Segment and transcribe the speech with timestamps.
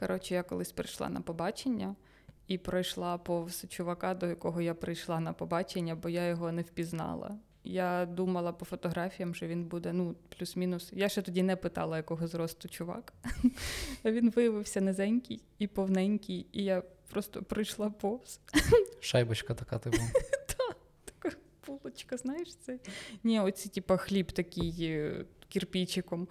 [0.00, 1.96] Коротше, я колись прийшла на побачення
[2.46, 7.38] і пройшла повз чувака, до якого я прийшла на побачення, бо я його не впізнала.
[7.64, 10.90] Я думала по фотографіям, що він буде ну, плюс-мінус.
[10.92, 13.12] Я ще тоді не питала, якого зросту чувак.
[14.04, 18.40] Він виявився низенький і повненький, і я просто прийшла повз.
[19.00, 19.96] Шайбочка така, типу.
[21.04, 21.36] Така
[21.66, 22.78] булочка, знаєш це?
[23.24, 26.28] Ні, оці, типа, хліб такий е, кірпічиком.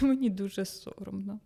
[0.00, 1.40] Мені дуже соромно.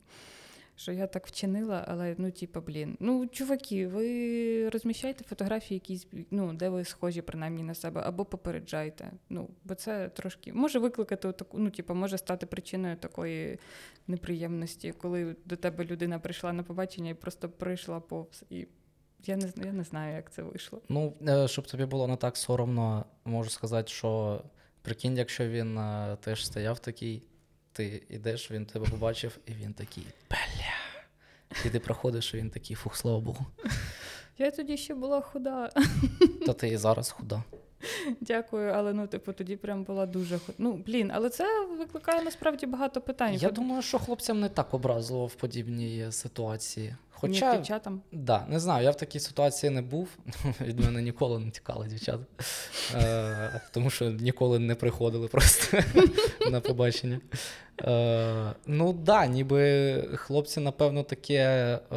[0.77, 2.97] Що я так вчинила, але ну, типа, блін.
[3.01, 9.13] Ну, чуваки, ви розміщайте фотографії, якісь, ну, де ви схожі принаймні на себе, або попереджайте.
[9.31, 13.59] Ну, бо це трошки може викликати таку, ну, типа, може стати причиною такої
[14.07, 18.45] неприємності, коли до тебе людина прийшла на побачення і просто прийшла повз.
[18.51, 18.67] І
[19.25, 20.83] я не, я не знаю, як це вийшло.
[20.89, 24.43] Ну, е, щоб тобі було не так соромно, можу сказати, що
[24.85, 27.23] прикинь, якщо він е, теж стояв такий,
[27.73, 30.75] ти йдеш, він тебе побачив, і він такий бля.
[31.65, 33.47] І ти проходиш, і він такий, фух, слава Богу.
[34.39, 35.71] Я тоді ще була худа.
[36.47, 37.43] Та ти і зараз худа.
[38.21, 40.57] Дякую, але ну, типу, тоді прям була дуже худа.
[40.59, 43.35] Ну, блін, але це викликає насправді багато питань.
[43.35, 46.97] Я думаю, що хлопцям не так образливо в подібній ситуації.
[47.27, 47.51] Хоча...
[47.51, 48.03] Ні, дівчатам.
[48.13, 50.09] Да, не знаю, я в такій ситуації не був.
[50.61, 52.25] Від мене ніколи не тікали дівчата.
[52.95, 55.79] Е, тому що ніколи не приходили просто
[56.51, 57.21] на побачення.
[57.81, 61.43] Е, ну так, да, ніби хлопці, напевно, таке
[61.93, 61.97] е,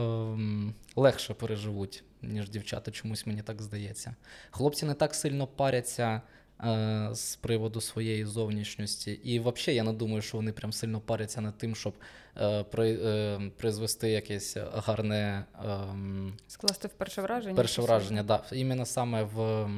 [0.95, 4.15] легше переживуть, ніж дівчата, чомусь мені так здається.
[4.51, 6.21] Хлопці не так сильно паряться.
[6.63, 9.11] Е, з приводу своєї зовнішності.
[9.11, 11.93] І взагалі я не думаю, що вони прям сильно паряться над тим, щоб
[12.35, 17.55] е, е, призвести якесь гарне ем, скласти в перше враження.
[17.55, 18.45] Перше враження, так.
[18.49, 18.55] Да.
[18.55, 19.69] Іменно саме в,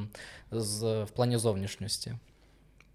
[0.50, 2.14] з, в плані зовнішності.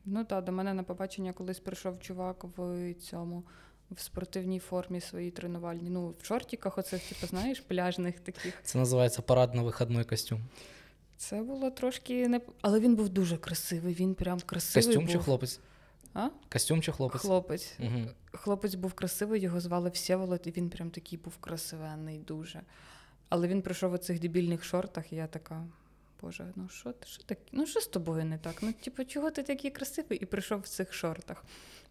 [0.06, 3.44] Ну так, до мене на побачення колись прийшов чувак в цьому.
[3.92, 5.90] В спортивній формі своїй тренувальній.
[5.90, 8.54] Ну, в шортиках, оцих, типу, знаєш, пляжних таких.
[8.64, 10.42] Це називається парадно-виходний костюм.
[11.18, 12.42] Це було трошки не.
[12.62, 14.88] Але він був дуже красивий, він прям красивий.
[14.88, 15.14] Костюм був.
[15.14, 15.60] чи хлопець?
[16.14, 16.30] А?
[16.52, 17.22] Костюм чи хлопець?
[17.22, 17.74] Хлопець.
[17.80, 18.06] Угу.
[18.32, 22.62] Хлопець був красивий, його звали Всеволод, і він прям такий був красивенний дуже.
[23.30, 25.66] Але він прийшов у цих дебільних шортах, і я така.
[26.22, 27.38] Боже, ну що ти що так?
[27.52, 28.56] Ну що з тобою не так?
[28.62, 31.44] Ну, типу, чого ти такий красивий і прийшов в цих шортах?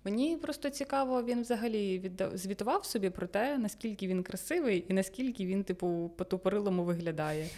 [0.05, 5.47] Мені просто цікаво, він взагалі віддав, звітував собі про те, наскільки він красивий і наскільки
[5.47, 7.49] він, типу, по-тупорилому виглядає.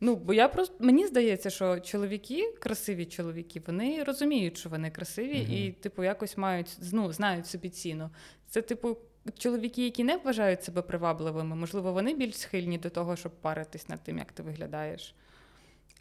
[0.00, 5.42] Ну, бо я просто мені здається, що чоловіки, красиві чоловіки, вони розуміють, що вони красиві,
[5.42, 5.52] угу.
[5.52, 8.10] і, типу, якось мають ну, знають собі ціну.
[8.48, 8.96] Це, типу,
[9.38, 14.02] чоловіки, які не вважають себе привабливими, можливо, вони більш схильні до того, щоб паритись над
[14.02, 15.14] тим, як ти виглядаєш.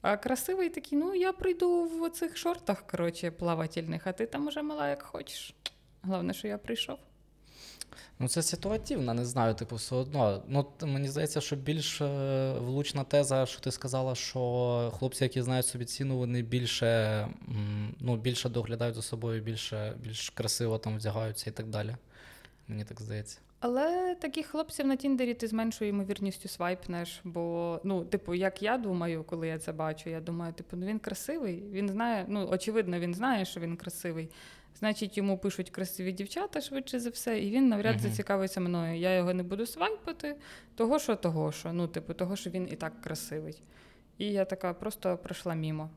[0.02, 4.62] А красивий такий, ну я прийду в цих шортах, коротше, плавательних, а ти там уже
[4.62, 5.56] мала як хочеш.
[6.02, 6.98] Головне, що я прийшов.
[8.20, 10.44] Ну, це ситуативно, не знаю, типу, все одно.
[10.48, 15.66] Ну, Мені здається, що більш е, влучна теза, що ти сказала, що хлопці, які знають
[15.66, 17.28] собі ціну, вони більше
[18.00, 21.96] ну, більше доглядають за собою, більше, більш красиво там вдягаються і так далі.
[22.68, 23.40] Мені так здається.
[23.60, 27.22] Але таких хлопців на Тіндері ти з меншою ймовірністю свайпнеш.
[27.24, 31.00] Бо, ну, типу, як я думаю, коли я це бачу, я думаю, типу, ну він
[31.00, 31.64] красивий.
[31.72, 34.30] Він знає, ну, очевидно, він знає, що він красивий.
[34.80, 38.00] Значить, йому пишуть красиві дівчата швидше за все, і він навряд uh-huh.
[38.00, 39.00] зацікавиться мною.
[39.00, 40.36] Я його не буду свайпати,
[40.76, 41.74] того що, того що.
[41.74, 43.62] Ну, типу, того, що він і так красивий.
[44.18, 45.90] І я така просто пройшла мімо.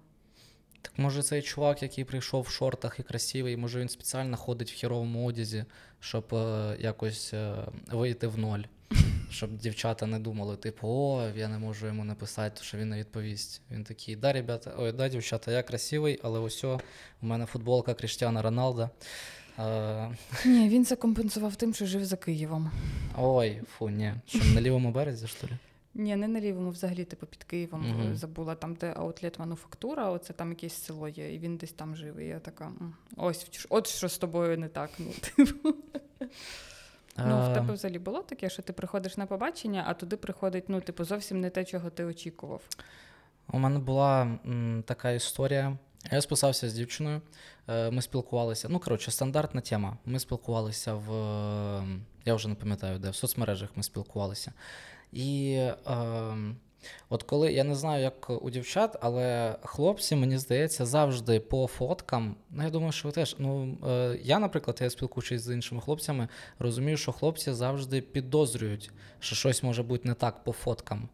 [0.82, 4.74] Так може цей чувак, який прийшов в шортах і красивий, може він спеціально ходить в
[4.74, 5.64] хіровому одязі,
[6.00, 7.54] щоб е, якось е,
[7.92, 8.62] вийти в ноль.
[9.30, 13.62] Щоб дівчата не думали, типу, о, я не можу йому написати, що він не відповість.
[13.70, 16.78] Він такий, да, ребята, ой, да, дівчата, я красивий, але ось у
[17.22, 18.90] мене футболка Кріштіана Роналда.
[20.44, 22.70] Ні, він це компенсував тим, що жив за Києвом.
[23.18, 24.14] Ой, фу, ні.
[24.26, 25.52] Що на лівому березі, що ли?
[25.94, 28.14] Ні, не на лівому, взагалі, типу, під Києвом uh-huh.
[28.14, 32.24] забула, там, де аутлет мануфактура, оце там якесь село є, і він десь там живе.
[32.24, 32.72] І я така,
[33.16, 34.90] ось, от що з тобою не так.
[34.98, 35.74] ну, типу.
[37.26, 40.80] Ну, в тебе взагалі було таке, що ти приходиш на побачення, а туди приходить, ну,
[40.80, 42.60] типу, зовсім не те, чого ти очікував.
[43.52, 45.76] У мене була м, така історія.
[46.12, 47.20] Я списався з дівчиною,
[47.68, 48.68] е, ми спілкувалися.
[48.70, 49.96] Ну, коротше, стандартна тема.
[50.06, 51.10] Ми спілкувалися в.
[52.24, 54.52] Я вже не пам'ятаю, де в соцмережах ми спілкувалися.
[55.12, 55.74] І е,
[57.08, 62.36] от коли я не знаю, як у дівчат, але хлопці, мені здається, завжди по фоткам.
[62.50, 63.36] Ну, я думаю, що ви теж.
[63.38, 66.28] Ну, е, я, наприклад, я спілкуючись з іншими хлопцями,
[66.58, 68.90] розумію, що хлопці завжди підозрюють,
[69.20, 71.08] що щось може бути не так по фоткам.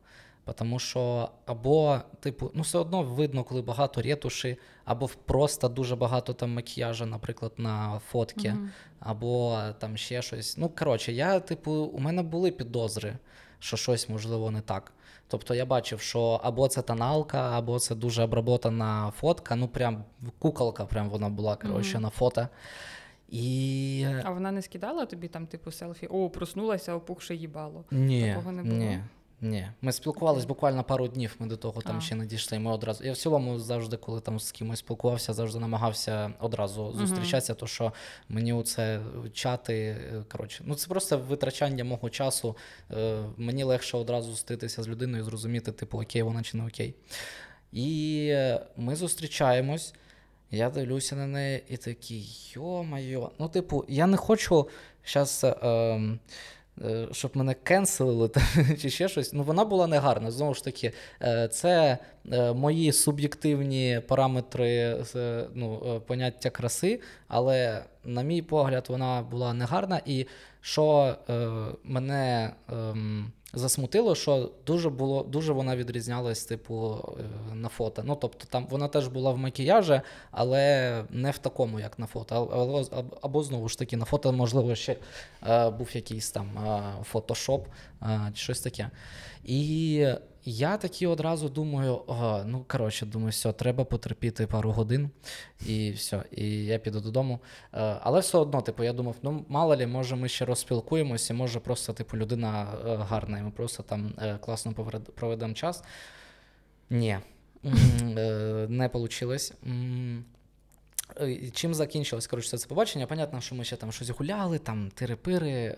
[0.55, 6.33] Тому що або, типу, ну все одно видно, коли багато ретуші, або просто дуже багато
[6.33, 8.71] там макіяжу, наприклад, на фотки, Мгм.
[9.01, 10.57] або там ще щось.
[10.57, 13.17] Ну, коротше, я, типу, у мене були підозри,
[13.59, 14.93] що щось можливо не так.
[15.29, 19.57] Тобто я бачив, що або це тоналка, або це дуже обработана фотка.
[19.57, 20.05] Ну, прям
[20.39, 22.03] куколка, прям вона була, коротше, Мгм.
[22.03, 22.49] на фото.
[23.29, 27.85] І А вона не скидала тобі там, типу, селфі, о, проснулася, опухше їбало.
[27.91, 28.75] Ні, Такого не було?
[28.77, 29.01] ні,
[29.45, 29.69] ні.
[29.83, 32.01] Ми спілкувались буквально пару днів, ми до того там А.
[32.01, 32.59] ще не дійшли.
[32.59, 33.05] Ми одразу.
[33.05, 37.93] Я в цілому завжди, коли там з кимось спілкувався, завжди намагався одразу зустрічатися, то що
[38.29, 39.01] мені оце
[39.33, 42.57] чати, е, коротше, ну це просто витрачання мого часу.
[42.91, 46.95] Е, Мені легше одразу зустрітися з людиною і зрозуміти, типу, окей, вона чи не окей.
[47.73, 48.37] І
[48.77, 49.95] ми зустрічаємось.
[50.51, 53.31] Я дивлюся на неї і такий, йо-майо.
[53.39, 54.69] Ну, типу, я не хочу
[55.07, 56.01] зараз, е,
[57.13, 58.31] щоб мене кенселили
[58.81, 59.33] чи ще щось.
[59.33, 60.31] Ну, вона була негарна.
[60.31, 60.93] Знову ж таки,
[61.23, 61.99] е, це
[62.33, 64.97] е, мої суб'єктивні параметри
[65.55, 70.01] ну, е, поняття краси, але, на мій погляд, вона була негарна.
[70.07, 70.27] І
[70.61, 71.51] що е,
[71.85, 78.03] мене ем, засмутило, що дуже було дуже вона відрізнялась, типу, е, на фото.
[78.07, 82.35] Ну, тобто, там вона теж була в макіяжі, але не в такому, як на фото.
[82.35, 82.85] Або,
[83.23, 84.97] або, знову ж таки, на фото, можливо, ще
[85.47, 87.67] е, був якийсь там е, фотошоп
[88.03, 88.91] е, чи щось таке.
[89.45, 90.07] І
[90.45, 95.11] я такі одразу думаю: ага, ну коротше, думаю, все, треба потерпіти пару годин,
[95.67, 97.39] і все, і я піду додому.
[97.73, 101.61] Е, Але все одно, типу, я думав, ну мало лі, може, ми ще розспілкуємося, може,
[101.61, 104.73] просто типу людина е, гарна, і ми просто там е, класно
[105.15, 105.85] проведемо час.
[106.91, 107.19] Ні,
[108.69, 109.37] не вийшло.
[111.53, 113.07] Чим закінчилось коротше, це побачення?
[113.07, 115.51] Понятно, що ми ще там щось гуляли, там тири-пири.
[115.51, 115.75] Е,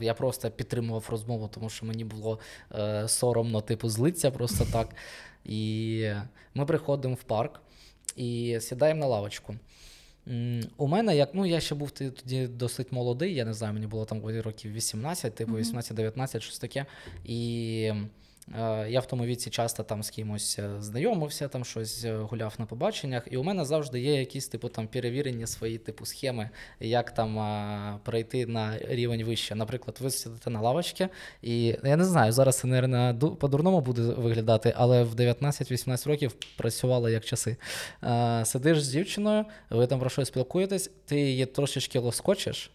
[0.00, 2.38] я просто підтримував розмову, тому що мені було
[2.74, 4.94] е, соромно, типу, злиться просто так.
[5.44, 6.10] І
[6.54, 7.60] ми приходимо в парк
[8.16, 9.54] і сідаємо на лавочку.
[10.76, 14.04] У мене, як ну я ще був тоді досить молодий, я не знаю, мені було
[14.04, 16.86] там років 18, типу 18-19, щось таке.
[17.24, 17.96] І е,
[18.88, 22.66] я в тому віці часто там з кимось е, знайомився, там щось е, гуляв на
[22.66, 23.22] побаченнях.
[23.30, 26.50] І у мене завжди є якісь типу там перевірені свої типу схеми,
[26.80, 29.54] як там е, перейти на рівень вище.
[29.54, 31.08] Наприклад, ви сидите на лавочці,
[31.42, 37.10] і я не знаю, зараз це, мабуть, по-дурному буде виглядати, але в 19-18 років працювала
[37.10, 37.56] як часи.
[38.02, 42.70] Е, сидиш з дівчиною, ви там про щось спілкуєтесь, ти її трошечки лоскочиш,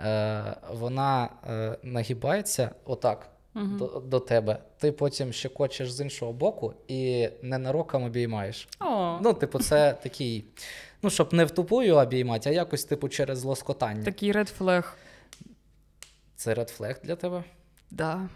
[0.00, 3.35] е, вона е, нагибається отак.
[3.56, 3.76] Мгм.
[3.76, 8.68] До, до тебе, ти потім ще кочеш з іншого боку і ненароком обіймаєш.
[8.80, 10.44] О, Ну, типу, це такий,
[11.02, 14.04] ну, щоб не в тупую обіймати, а якось, типу, через лоскотання.
[14.04, 14.96] такий ред флег.
[16.36, 17.44] Це ред флег для тебе?
[17.90, 18.28] Да.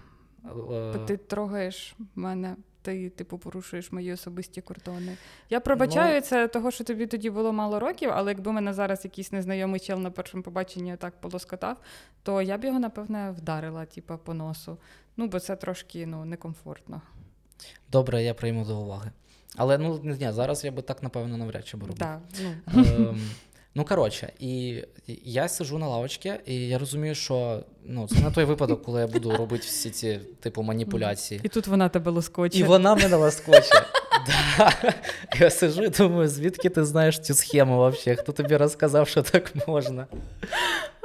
[0.72, 5.16] Е, ти трогаєш мене, ти, типу, порушуєш мої особисті кордони.
[5.50, 9.04] Я пробачаю Ну- це того, що тобі тоді було мало років, але якби мене зараз
[9.04, 11.76] якийсь незнайомий чел на першому побаченні так полоскотав,
[12.22, 14.78] то я б його, напевне, вдарила, типу, по носу.
[15.16, 17.02] Ну, бо це трошки ну, некомфортно.
[17.92, 19.10] Добре, я прийму до уваги.
[19.56, 21.98] Але ну ні, зараз я би так, напевно, навряд чи би робив.
[21.98, 22.54] Да, ну.
[22.84, 23.20] Ем,
[23.74, 24.82] ну, коротше, і
[25.24, 29.06] я сижу на лавочці, і я розумію, що ну, це не той випадок, коли я
[29.06, 31.40] буду робити всі ці типу маніпуляції.
[31.44, 32.58] І тут вона тебе лоскоче.
[32.58, 33.84] І вона мене лоскоче.
[34.26, 34.72] Да.
[35.40, 38.18] Я сижу і думаю, звідки ти знаєш цю схему взагалі?
[38.20, 40.06] Хто тобі розказав, що так можна?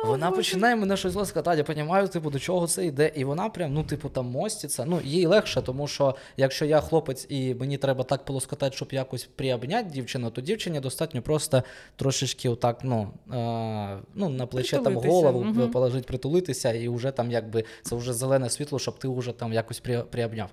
[0.06, 3.12] Вона починає мене щось лоскотати, я розумію, типу, до чого це йде.
[3.16, 4.86] І вона прям, ну, типу, там моститься.
[4.86, 9.30] Ну, їй легше, тому що якщо я хлопець і мені треба так полоскотати, щоб якось
[9.35, 11.64] приобняти дівчину, то дівчині достатньо просто
[11.95, 15.71] трошечки отак, ну, е, ну на плече там голову мгм.
[15.71, 19.80] положити, притулитися, і вже там якби це вже зелене світло, щоб ти вже там якось
[19.80, 20.50] при, приобняв.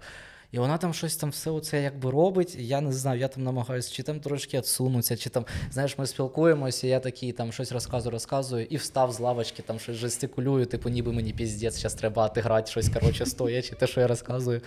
[0.52, 2.56] І вона там щось там все оце якби робить.
[2.58, 6.86] Я не знаю, я там намагаюся чи там трошки відсунутися, чи там, знаєш, ми спілкуємося,
[6.86, 11.12] я такий там щось розказую, розказую, і встав з лавочки, там щось жестикулюю, типу, ніби
[11.12, 14.60] мені піздець, зараз треба отиграти щось, коротше, стоячи, те, що я розказую.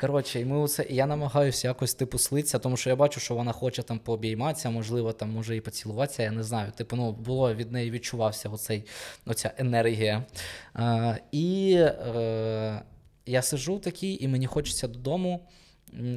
[0.00, 3.34] Коротше, і ми оце, і я намагаюся якось типу слитися, тому що я бачу, що
[3.34, 6.72] вона хоче там пообійматися, можливо, там може і поцілуватися, я не знаю.
[6.76, 8.84] Типу, ну, було від неї відчувався оцей,
[9.26, 10.24] оця енергія.
[10.74, 12.82] А, і е,
[13.26, 15.48] я сижу такий, і мені хочеться додому.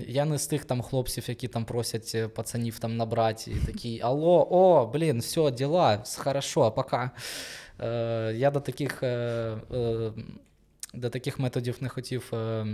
[0.07, 4.01] Я не з тих там хлопців, які там просять е, пацанів там набрати, і такий
[4.01, 7.11] Алло, о, блін, все, діла, хорошо, пока.
[7.79, 9.07] Е, я до таких, е,
[9.73, 10.11] е,
[10.93, 12.31] до таких методів не хотів.
[12.33, 12.65] Е,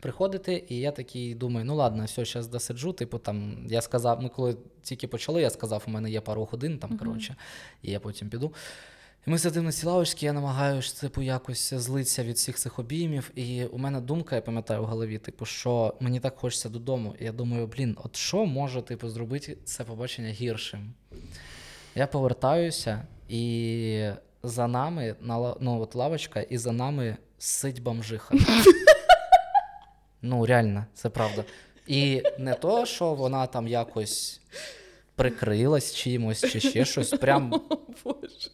[0.00, 2.92] Приходити, і я такий думаю, ну ладно, все, зараз досиджу.
[2.92, 6.78] Типу, там я сказав, ми коли тільки почали, я сказав, у мене є пару годин,
[6.78, 7.36] там, коротше,
[7.82, 8.52] і я потім піду.
[9.26, 13.30] І ми сидимо на цій лавочці, я намагаюся типу, якось злитися від всіх цих обіймів.
[13.34, 17.14] І у мене думка, я пам'ятаю в голові, типу, що мені так хочеться додому.
[17.20, 20.92] І я думаю, блін, от що може типу, зробити це побачення гіршим?
[21.94, 24.10] Я повертаюся, і
[24.42, 28.34] за нами на ну, от лавочка, і за нами сить бомжиха.
[30.22, 31.44] Ну, реально, це правда.
[31.86, 34.40] І не то, що вона там якось
[35.14, 37.10] прикрилась чимось чи ще щось.
[37.10, 37.50] Прям
[38.04, 38.50] Боже.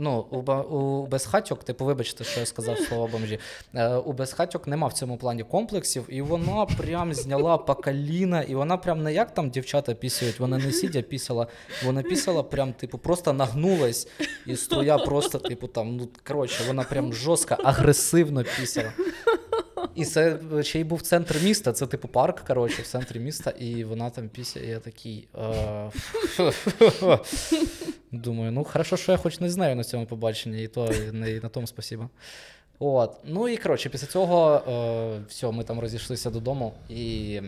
[0.00, 3.38] Ну, у, у безхатьок, типу, вибачте, що я сказав слово бомжі.
[3.74, 8.76] Е, у безхатьок нема в цьому плані комплексів, і вона прям зняла пакаліна, і вона
[8.76, 11.46] прям не як там дівчата пісяють, вона не сидя пісяла,
[11.84, 14.08] вона пісяла прям, типу, просто нагнулась,
[14.46, 18.92] і стоя просто, типу, там, ну, коротше, вона прям жорстко, агресивно пісяла.
[19.94, 23.84] І це ще й був центр міста, це типу парк, коротше, в центрі міста, і
[23.84, 25.28] вона там після, я такий.
[25.38, 25.90] Е...
[28.12, 31.48] Думаю, ну хорошо, що я хоч не знаю на цьому побаченні, і то не на
[31.48, 32.08] тому спасіба.
[32.78, 33.16] От.
[33.24, 37.40] Ну і коротше, після цього е, все, ми там розійшлися додому, і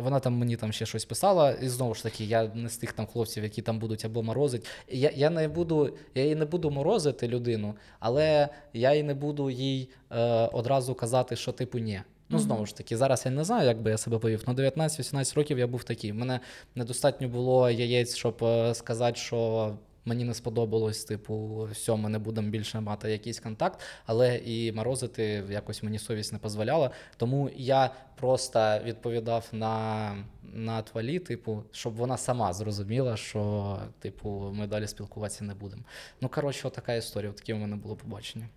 [0.00, 1.50] вона там мені там ще щось писала.
[1.50, 4.66] І знову ж таки, я не з тих там хлопців, які там будуть або морозить.
[4.88, 9.50] Я, я не буду, я її не буду морозити людину, але я і не буду
[9.50, 10.20] їй е,
[10.52, 12.00] одразу казати, що типу ні.
[12.32, 14.44] Ну, знову ж таки, зараз я не знаю, як би я себе повів.
[14.46, 16.12] На 19-18 років я був такий.
[16.12, 16.40] Мене
[16.74, 19.72] недостатньо було яєць, щоб е, сказати, що
[20.10, 25.44] мені не сподобалось, типу, все, ми не будемо більше мати якийсь контакт, але і морозити
[25.50, 26.90] якось мені совість не дозволяла.
[27.16, 34.66] Тому я просто відповідав на, на твалі, типу, щоб вона сама зрозуміла, що типу, ми
[34.66, 35.82] далі спілкуватися не будемо.
[36.20, 38.48] Ну, коротше, така історія, таке у мене було побачення.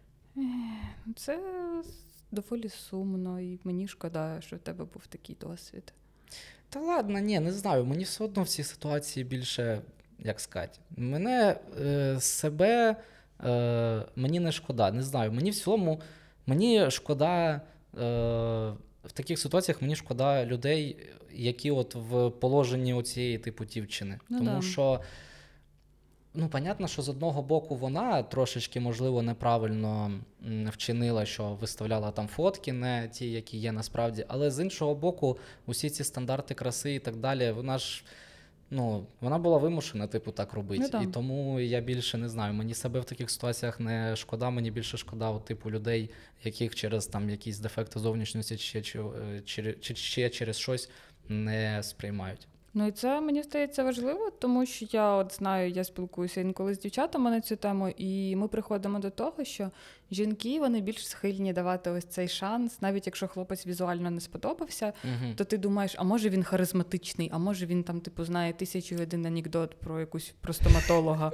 [1.15, 1.39] Це
[2.31, 5.93] доволі сумно, і мені шкода, що в тебе був такий досвід.
[6.69, 7.86] Та ладно, ні, не знаю.
[7.86, 9.81] Мені все одно в цій ситуації більше,
[10.24, 12.96] як сказати, мене е, себе
[13.46, 14.92] е, мені не шкода.
[14.92, 15.32] Не знаю.
[15.32, 16.01] Мені в цілому,
[16.48, 17.62] мені шкода.
[18.00, 20.98] Е, в таких ситуаціях мені шкода людей,
[21.34, 24.20] які от в положенні оцієї типу дівчини.
[24.30, 24.62] Ну Тому да.
[24.62, 25.01] що,
[26.34, 30.12] ну, понятно, що з одного боку вона трошечки, можливо, неправильно
[30.68, 34.25] вчинила, що виставляла там фотки, не ті, які є насправді.
[34.27, 38.03] Але з іншого боку, усі ці стандарти краси і так далі, вона ж.
[38.72, 40.89] Ну, вона була вимушена, типу, так робити.
[40.93, 41.01] Ну.
[41.01, 42.53] І тому я більше не знаю.
[42.53, 46.10] Мені себе в таких ситуаціях не шкода, мені більше шкода, от, типу, людей,
[46.43, 49.01] яких через там якісь дефекти зовнішності чи, чи,
[49.46, 50.89] чи, чи, чи ще через щось
[51.29, 52.48] не сприймають.
[52.75, 56.80] Ну і це мені здається важливо, тому що я от знаю, я спілкуюся інколи з
[56.80, 59.72] дівчатами на цю тему, і ми приходимо до того, що
[60.12, 65.34] жінки вони більш схильні давати ось цей шанс, навіть якщо хлопець візуально не сподобався, Угу.
[65.36, 69.25] то ти думаєш, а може він харизматичний, а може він там, типу, знає тисячу один
[69.25, 71.32] анекдот про якусь про стоматолога,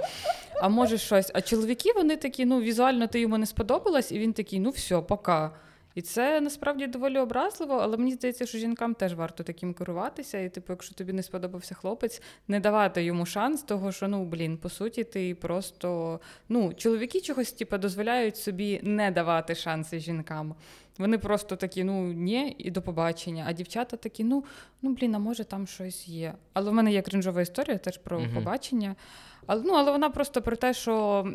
[0.61, 1.31] а може щось.
[1.33, 5.01] А чоловіки вони такі, ну візуально ти йому не сподобалась, і він такий, ну все,
[5.01, 5.51] пока.
[5.95, 10.39] І це насправді доволі образливо, але мені здається, що жінкам теж варто таким керуватися.
[10.39, 14.57] І, типу, якщо тобі не сподобався хлопець, не давати йому шанс, того що ну блін,
[14.57, 16.19] по суті, ти просто
[16.49, 20.55] ну чоловіки чогось типу, дозволяють собі не давати шанси жінкам.
[20.99, 23.45] Вони просто такі, ну ні, і до побачення.
[23.47, 24.43] А дівчата такі, ну
[24.81, 26.33] ну блін, а може там щось є.
[26.53, 28.33] Але в мене є кринжова історія теж про Мгм.
[28.33, 28.95] побачення.
[29.45, 31.27] Але, ну, але вона просто про те, що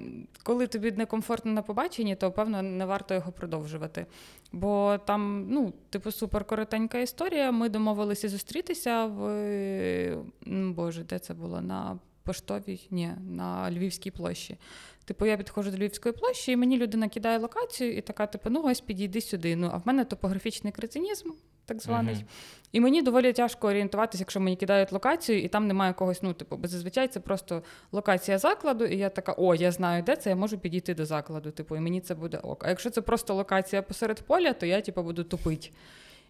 [0.43, 4.07] коли тобі некомфортно на побаченні, то певно не варто його продовжувати.
[4.53, 7.53] Бо там, ну, типу, супер коротенька історія.
[7.53, 10.17] Ми домовилися зустрітися в
[10.47, 11.61] Боже, де це було?
[11.61, 14.57] На поштовій, ні, на Львівській площі.
[15.05, 18.63] Типу, я підходжу до Львівської площі, і мені людина кидає локацію, і така, типу, ну
[18.65, 19.57] ось підійди сюди.
[19.57, 21.31] Ну, а в мене топографічний кретинізм,
[21.67, 22.15] так званий.
[22.15, 22.25] Мгм.
[22.73, 26.57] І мені доволі тяжко орієнтуватися, якщо мені кидають локацію, і там немає когось, ну, типу,
[26.57, 30.37] бо зазвичай це просто локація закладу, і я така, о, я знаю, де це, я
[30.37, 32.65] можу підійти до закладу, типу, і мені це буде ок.
[32.65, 35.73] А якщо це просто локація посеред поля, то я, типу, буду тупить.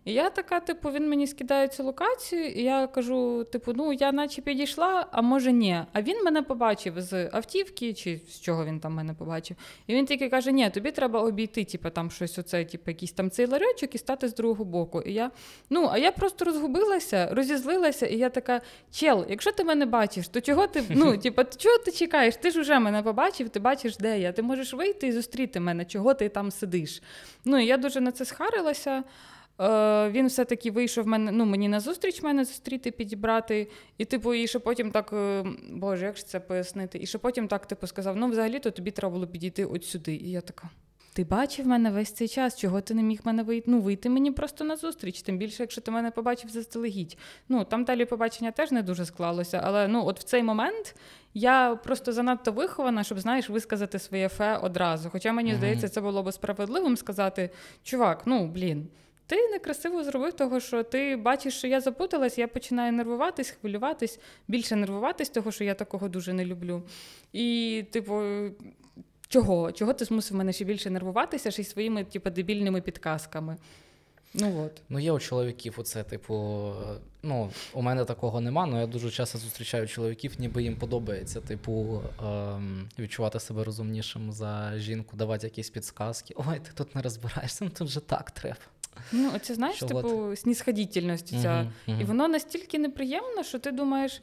[0.04, 4.12] І я така, типу, він мені скидає цю локацію, і я кажу: типу, ну я
[4.12, 5.80] наче підійшла, а може ні.
[5.92, 9.56] А він мене побачив з автівки, чи з чого він там мене побачив.
[9.87, 13.30] І він тільки каже: Ні, тобі треба обійти, типу, там щось, оце, типу, якийсь там
[13.30, 15.02] цей ларьочок і стати з другого боку.
[15.02, 15.30] І я,
[15.70, 18.61] ну, а я просто розгубилася, розізлилася, і я така:
[18.92, 22.37] чел, якщо ти мене бачиш, то чого ти, ну, типу, чого ти чекаєш?
[22.37, 24.32] Ти ж вже мене побачив, ти бачиш, де я.
[24.32, 27.02] Ти можеш вийти і зустріти мене, чого ти там сидиш.
[27.44, 29.04] Ну, і я дуже на це схарилася.
[29.61, 33.68] Е, він все-таки вийшов мене, ну, мені на зустріч мене зустріти, підібрати.
[33.99, 36.99] І, типу, і ще потім так, е, боже, як ж це пояснити?
[36.99, 40.14] І ще потім так, типу, сказав: ну, взагалі-то тобі треба було підійти от сюди.
[40.14, 40.70] І я така.
[41.12, 43.70] ти бачив мене весь цей час, чого ти не міг мене вийти?
[43.70, 47.18] Ну, вийти мені просто на зустріч, тим більше, якщо ти мене побачив заздалегідь.
[47.49, 50.96] Ну, там далі побачення теж не дуже склалося, але ну, от в цей момент
[51.34, 55.11] я просто занадто вихована, щоб, знаєш, висказати своє фе одразу.
[55.11, 55.58] Хоча мені Мгм.
[55.58, 57.50] здається, це було би справедливим сказати:
[57.82, 58.88] чувак, ну блін.
[59.26, 64.76] Ти некрасиво зробив того, що ти бачиш, що я запуталась, я починаю нервуватись, хвилюватись, більше
[64.76, 66.83] нервуватись, того, що я такого дуже не люблю.
[67.33, 68.23] І, типу,
[69.28, 69.73] чого?
[69.73, 73.57] Чого ти змусив мене ще більше нервуватися, ще й своїми, типу, дебільними підказками?
[74.35, 74.83] Ну от.
[74.88, 76.73] Ну, є у чоловіків оце, типу,
[77.23, 82.02] ну, у мене такого нема, але я дуже часто зустрічаю чоловіків, ніби їм подобається, типу,
[82.23, 86.35] ем, відчувати себе розумнішим за жінку, давати якісь підсказки.
[86.37, 88.57] Ой, ти тут не розбираєшся, ну тут же так треба.
[89.12, 91.60] Ну, оце знаєш, Що типу, снісходітельність ця.
[91.60, 92.00] Угу, угу.
[92.00, 94.20] І воно настільки неприємно, що ти думаєш.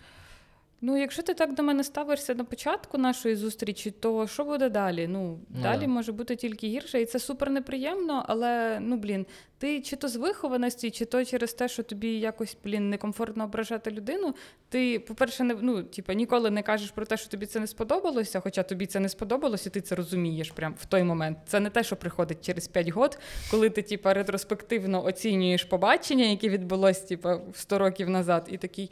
[0.83, 5.07] Ну, якщо ти так до мене ставишся на початку нашої зустрічі, то що буде далі?
[5.07, 5.88] Ну, Ну, далі да.
[5.88, 9.25] може бути тільки гірше, і це супер неприємно, але ну блін,
[9.57, 13.91] ти чи то з вихованості, чи то через те, що тобі якось блін некомфортно ображати
[13.91, 14.35] людину.
[14.69, 18.39] Ти, по-перше, не ну, типу, ніколи не кажеш про те, що тобі це не сподобалося,
[18.39, 21.38] хоча тобі це не сподобалося, і ти це розумієш прямо в той момент.
[21.47, 23.19] Це не те, що приходить через 5 років,
[23.51, 28.91] коли ти типу, ретроспективно оцінюєш побачення, яке відбулось типу, 100 років назад, і такий.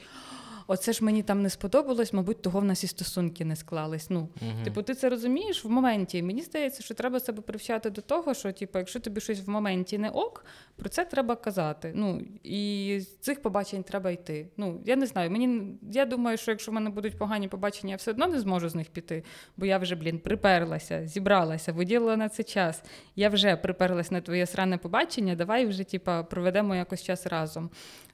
[0.72, 4.10] Оце ж мені там не сподобалось, мабуть, того в нас і стосунки не склались.
[4.10, 4.64] Ну, Мгм.
[4.64, 6.24] Типу, ти це розумієш в моменті.
[6.24, 9.98] Мені здається, що треба себе привчати до того, що типу, якщо тобі щось в моменті
[9.98, 10.46] не ок,
[10.76, 11.92] про це треба казати.
[11.96, 14.48] Ну і з цих побачень треба йти.
[14.58, 15.32] Ну я не знаю.
[15.32, 18.70] Мені я думаю, що якщо в мене будуть погані побачення, я все одно не зможу
[18.70, 19.24] з них піти,
[19.58, 22.84] бо я вже, блін, приперлася, зібралася, виділила на це час.
[23.16, 25.36] Я вже приперлась на твоє сране побачення.
[25.36, 27.70] Давай вже, типа, проведемо якось час разом.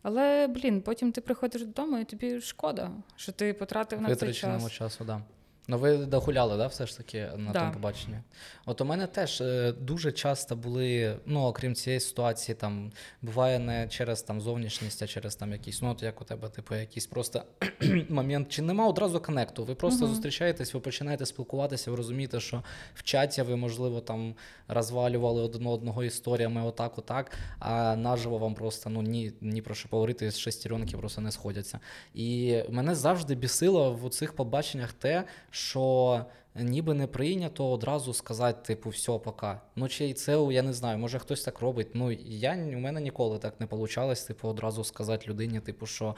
[0.08, 4.72] Але, блін, потім ти приходиш додому, і тобі шкода, що ти потратив на це час.
[4.72, 5.04] часу.
[5.04, 5.22] Да.
[5.67, 7.60] Ну, ви догуляли, да, все ж таки на Да.
[7.60, 8.17] тому побаченні?
[8.65, 12.91] От у мене теж е, дуже часто були, ну, окрім цієї ситуації, там
[13.22, 16.75] буває не через там зовнішність, а через там якісь, ну, от як у тебе, типу,
[16.75, 17.43] якийсь просто
[18.10, 19.63] момент, чи нема одразу коннекту.
[19.65, 20.13] Ви просто Мгм.
[20.13, 24.36] зустрічаєтесь, ви починаєте спілкуватися, ви розумієте, що в чаті ви, можливо, там
[24.67, 29.89] розвалювали один одного історіями, отак, отак, а наживо вам просто ну ні, ні про що
[29.89, 31.79] поговорити з шестеренки просто не сходяться.
[32.13, 35.24] І мене завжди бісило в цих побаченнях те,
[35.56, 39.62] що ніби не прийнято одразу сказати, типу, все, пока.
[39.76, 41.88] Ну чи це я не знаю, може хтось так робить.
[41.94, 46.15] Ну я у мене ніколи так не вийшло, типу, одразу сказати людині, типу, що.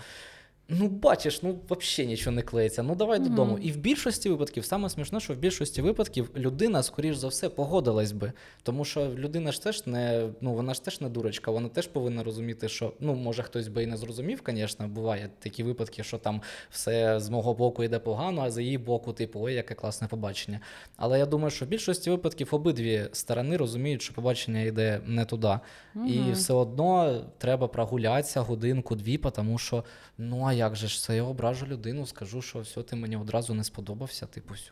[0.69, 2.84] Ну, бачиш, ну взагалі нічого не клеїться.
[2.84, 3.30] Ну давай Мгм.
[3.30, 3.58] додому.
[3.58, 8.12] І в більшості випадків, саме смішне, що в більшості випадків людина, скоріш за все, погодилась
[8.12, 8.32] би.
[8.63, 12.23] Тому що людина ж теж не, ну вона ж теж не дурочка, вона теж повинна
[12.23, 16.41] розуміти, що ну може хтось би і не зрозумів, звісно, буває такі випадки, що там
[16.69, 20.60] все з мого боку йде погано, а з її боку, типу, ой, яке класне побачення.
[20.97, 25.60] Але я думаю, що в більшості випадків обидві сторони розуміють, що побачення йде не туди.
[26.08, 29.84] І все одно треба прогулятися годинку-дві, тому що
[30.17, 33.54] ну а як же ж це я ображу людину, скажу, що все, ти мені одразу
[33.54, 34.72] не сподобався, типу, все.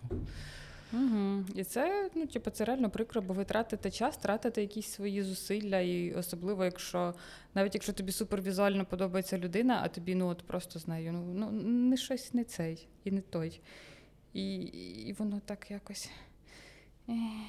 [0.94, 1.44] Угу.
[1.56, 5.80] І це, ну, типу, це реально прикро, бо ви тратите час, тратите якісь свої зусилля,
[5.80, 7.14] і особливо, якщо
[7.56, 11.52] навіть якщо тобі супервізуально подобається людина, а тобі ну от просто з нею, ну, ну
[11.62, 13.62] не щось не цей і не той.
[14.34, 14.56] І,
[15.08, 16.10] і воно так якось.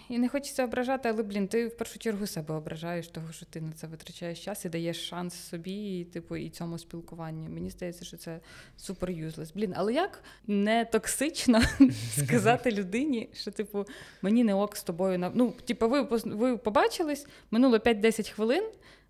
[0.09, 3.61] І не хочеться ображати, але блін, ти в першу чергу себе ображаєш, того, що ти
[3.61, 7.51] на це витрачаєш час і даєш шанс собі, і, типу, і цьому спілкуванню.
[7.51, 8.41] Мені здається, що це
[8.77, 9.53] супер юзлес.
[9.53, 11.63] Блін, але як не токсично
[12.19, 13.87] сказати людині, що типу
[14.23, 18.65] мені не ок з тобою на ну, типу, ви ви побачились, минуло 5-10 хвилин.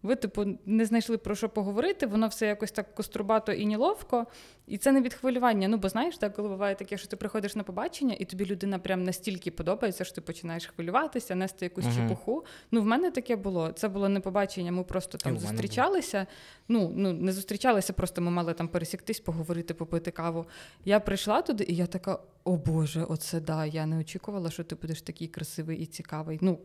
[0.07, 4.27] Ви, типу, не знайшли про що поговорити, воно все якось так кострубато і неловко.
[4.67, 5.69] І це не від хвилювання.
[5.69, 8.79] Ну, бо знаєш, так, коли буває таке, що ти приходиш на побачення, і тобі людина
[8.79, 11.95] прям настільки подобається, що ти починаєш хвилюватися, нести якусь Мгм.
[11.95, 12.45] чепуху.
[12.71, 13.73] Ну, в мене таке було.
[13.73, 15.47] Це було не побачення, ми просто там було.
[15.47, 16.27] зустрічалися.
[16.69, 20.47] Ну, ну, не зустрічалися, просто ми мали там пересіктись, поговорити, попити каву.
[20.85, 23.67] Я прийшла туди, і я така: о Боже, оце да.
[23.67, 26.39] Я не очікувала, що ти будеш такий красивий і цікавий.
[26.43, 26.59] Ну,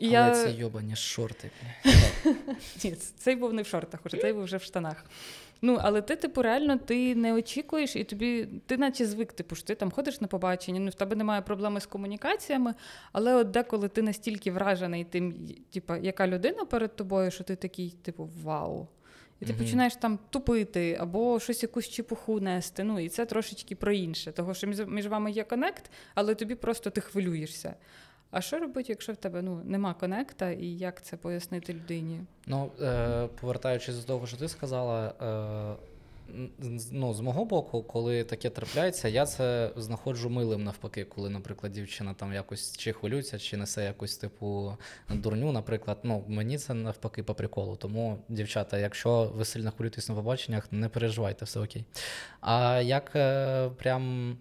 [0.00, 0.44] Але я...
[0.44, 1.50] ці йобані шорти.
[2.84, 5.04] Ні, цей був не в шортах, уже цей був вже в штанах.
[5.62, 9.66] Ну, але ти, типу, реально ти не очікуєш, і тобі ти наче звик, типу, що
[9.66, 12.74] ти там ходиш на побачення, ну в тебе немає проблеми з комунікаціями,
[13.12, 17.90] але от деколи ти настільки вражений тим, типу, яка людина перед тобою, що ти такий,
[18.02, 18.88] типу, вау.
[19.40, 19.62] І ти Мгм.
[19.62, 22.84] починаєш там тупити або щось якусь чепуху нести.
[22.84, 24.32] Ну і це трошечки про інше.
[24.32, 27.74] Того, що між- між вами є конект, але тобі просто ти хвилюєшся.
[28.30, 32.20] А що робити, якщо в тебе ну, нема конекта, і як це пояснити людині?
[32.46, 35.14] Ну, е, повертаючись до того, що ти сказала,
[35.78, 35.90] е,
[36.92, 42.14] ну, з мого боку, коли таке трапляється, я це знаходжу милим навпаки, коли, наприклад, дівчина
[42.14, 44.76] там якось чи хвилюється, чи несе якусь типу
[45.10, 45.98] дурню, наприклад.
[46.02, 47.76] Ну, мені це навпаки по приколу.
[47.76, 51.84] Тому, дівчата, якщо ви сильно хвилюєтесь на побаченнях, не переживайте, все окей.
[52.40, 54.36] А як е, прям.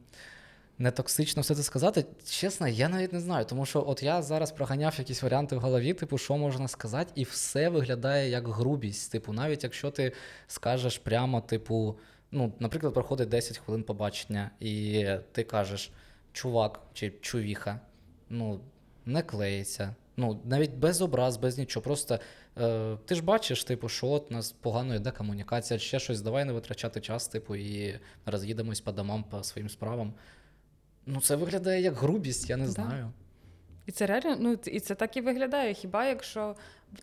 [0.81, 4.51] Не токсично все це сказати, чесно, я навіть не знаю, тому що от я зараз
[4.51, 9.11] проганяв якісь варіанти в голові, типу, що можна сказати, і все виглядає як грубість.
[9.11, 10.11] Типу, навіть якщо ти
[10.47, 11.97] скажеш прямо, типу,
[12.31, 15.91] ну, наприклад, проходить 10 хвилин побачення, і ти кажеш
[16.33, 17.79] чувак чи чувіха,
[18.29, 18.59] ну,
[19.05, 19.95] не клеїться.
[20.17, 21.83] Ну, навіть без образ, без нічого.
[21.83, 22.19] Просто
[22.57, 26.45] е, ти ж бачиш, типу, що от у нас погано йде комунікація, ще щось, давай
[26.45, 30.13] не витрачати час, типу, і роз'їдемось по домам, по своїм справам.
[31.05, 33.11] Ну, це виглядає як грубість, я не знаю.
[33.85, 35.73] І це реально, ну і це так і виглядає.
[35.73, 36.55] Хіба якщо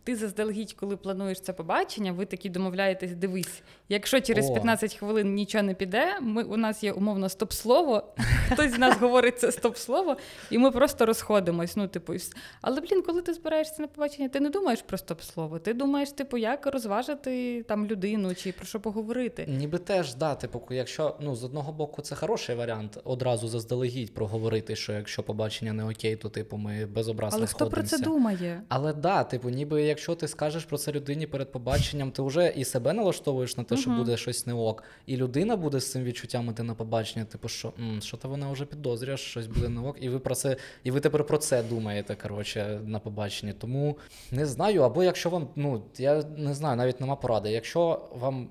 [0.04, 4.54] ти заздалегідь, коли плануєш це побачення, ви такі домовляєтесь, дивись, якщо через О.
[4.54, 8.14] 15 хвилин нічого не піде, ми, у нас є умовно стоп-слово,
[8.52, 10.16] хтось з нас говорить це стоп-слово,
[10.50, 11.76] і ми просто розходимось.
[11.76, 12.14] Ну, типу,
[12.60, 16.36] але блін, коли ти збираєшся на побачення, ти не думаєш про стоп-слово, ти думаєш, типу,
[16.36, 19.46] як розважити там людину чи про що поговорити.
[19.48, 24.76] Ніби теж, да, типу, якщо ну, з одного боку це хороший варіант одразу заздалегідь проговорити,
[24.76, 28.62] що якщо побачення не окей, то типу ми без образ Але хто про це думає?
[28.68, 32.64] Але да, типу, ніби якщо ти скажеш про це людині перед побаченням, ти вже і
[32.64, 36.50] себе налаштовуєш на те, що буде щось не ок, і людина буде з цим відчуттям
[36.50, 39.80] іти на побачення, типу, що «М, що то вона вже підозрює, що щось буде не
[39.80, 43.52] ок, і ви про це, і ви тепер про це думаєте, коротше, на побаченні.
[43.52, 43.98] Тому
[44.32, 47.50] не знаю, або якщо вам, ну я не знаю, навіть нема поради.
[47.50, 48.48] Якщо вам.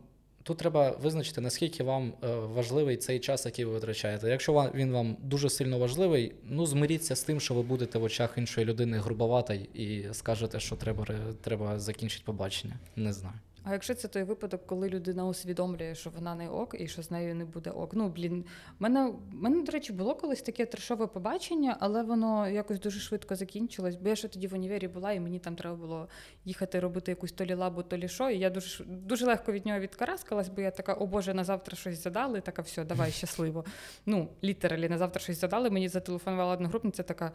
[0.48, 4.30] Тут треба визначити, наскільки вам е, важливий цей час, який ви витрачаєте.
[4.30, 8.34] Якщо він вам дуже сильно важливий, ну змиріться з тим, що ви будете в очах
[8.38, 12.74] іншої людини грубовата і скажете, що треба, ре- треба закінчити побачення.
[12.96, 13.36] Не знаю.
[13.68, 17.12] А якщо це той випадок, коли людина усвідомлює, що вона не ок і що з
[17.12, 17.94] нею не буде ок.
[17.94, 18.46] Ну блін,
[18.80, 23.00] в мене, в мене, до речі, було колись таке трешове побачення, але воно якось дуже
[23.00, 23.96] швидко закінчилось.
[23.96, 26.08] Бо я ще тоді в універі була, і мені там треба було
[26.46, 28.30] їхати робити якусь то лі лабу, то лі шо.
[28.30, 31.78] І я дуже дуже легко від нього відкараскалась, бо я така, о Боже, на завтра
[31.78, 32.42] щось задали.
[32.42, 33.66] Така, все, давай щасливо.
[34.06, 35.70] Ну, літералі, на завтра щось задали.
[35.70, 37.32] Мені зателефонувала одногрупниця така.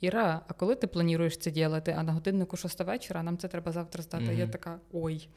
[0.00, 1.94] Іра, а коли ти плануєш це діяти?
[1.98, 4.34] А на годиннику 6 вечора, нам це треба завтра здати.
[4.34, 5.28] Я така ой.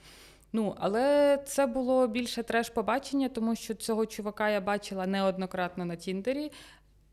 [0.54, 6.52] Ну, але це було більше треш-побачення, тому що цього чувака я бачила неоднократно на Тіндері.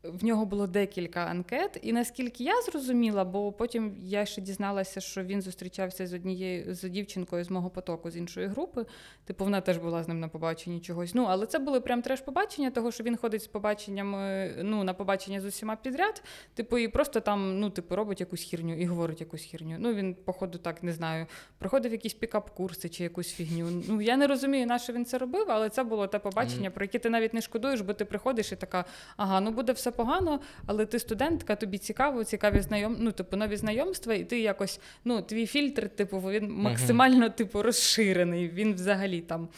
[0.03, 5.23] В нього було декілька анкет, і наскільки я зрозуміла, бо потім я ще дізналася, що
[5.23, 8.85] він зустрічався з однією з дівчинкою з мого потоку з іншої групи.
[9.25, 11.15] Типу, вона теж була з ним на побаченні чогось.
[11.15, 15.41] Ну, але це були прям треш-побачення, того що він ходить з побаченнями, ну, на побачення
[15.41, 16.23] з усіма підряд.
[16.53, 19.75] Типу, і просто там, ну, типу, робить якусь хірню і говорить якусь хірню.
[19.79, 21.25] Ну, він, походу, так не знаю,
[21.57, 23.83] проходив якісь пікап-курси чи якусь фігню.
[23.87, 26.83] Ну, я не розумію, на що він це робив, але це було те побачення, про
[26.83, 28.85] яке ти навіть не шкодуєш, бо ти приходиш і така,
[29.17, 32.97] ага, ну буде все погано, але ти студентка, тобі цікаво, цікаві знайом...
[32.99, 38.49] ну, типу, нові знайомства, і ти якось, ну, твій фільтр, типу, він максимально, типу, розширений.
[38.49, 39.49] Він взагалі там,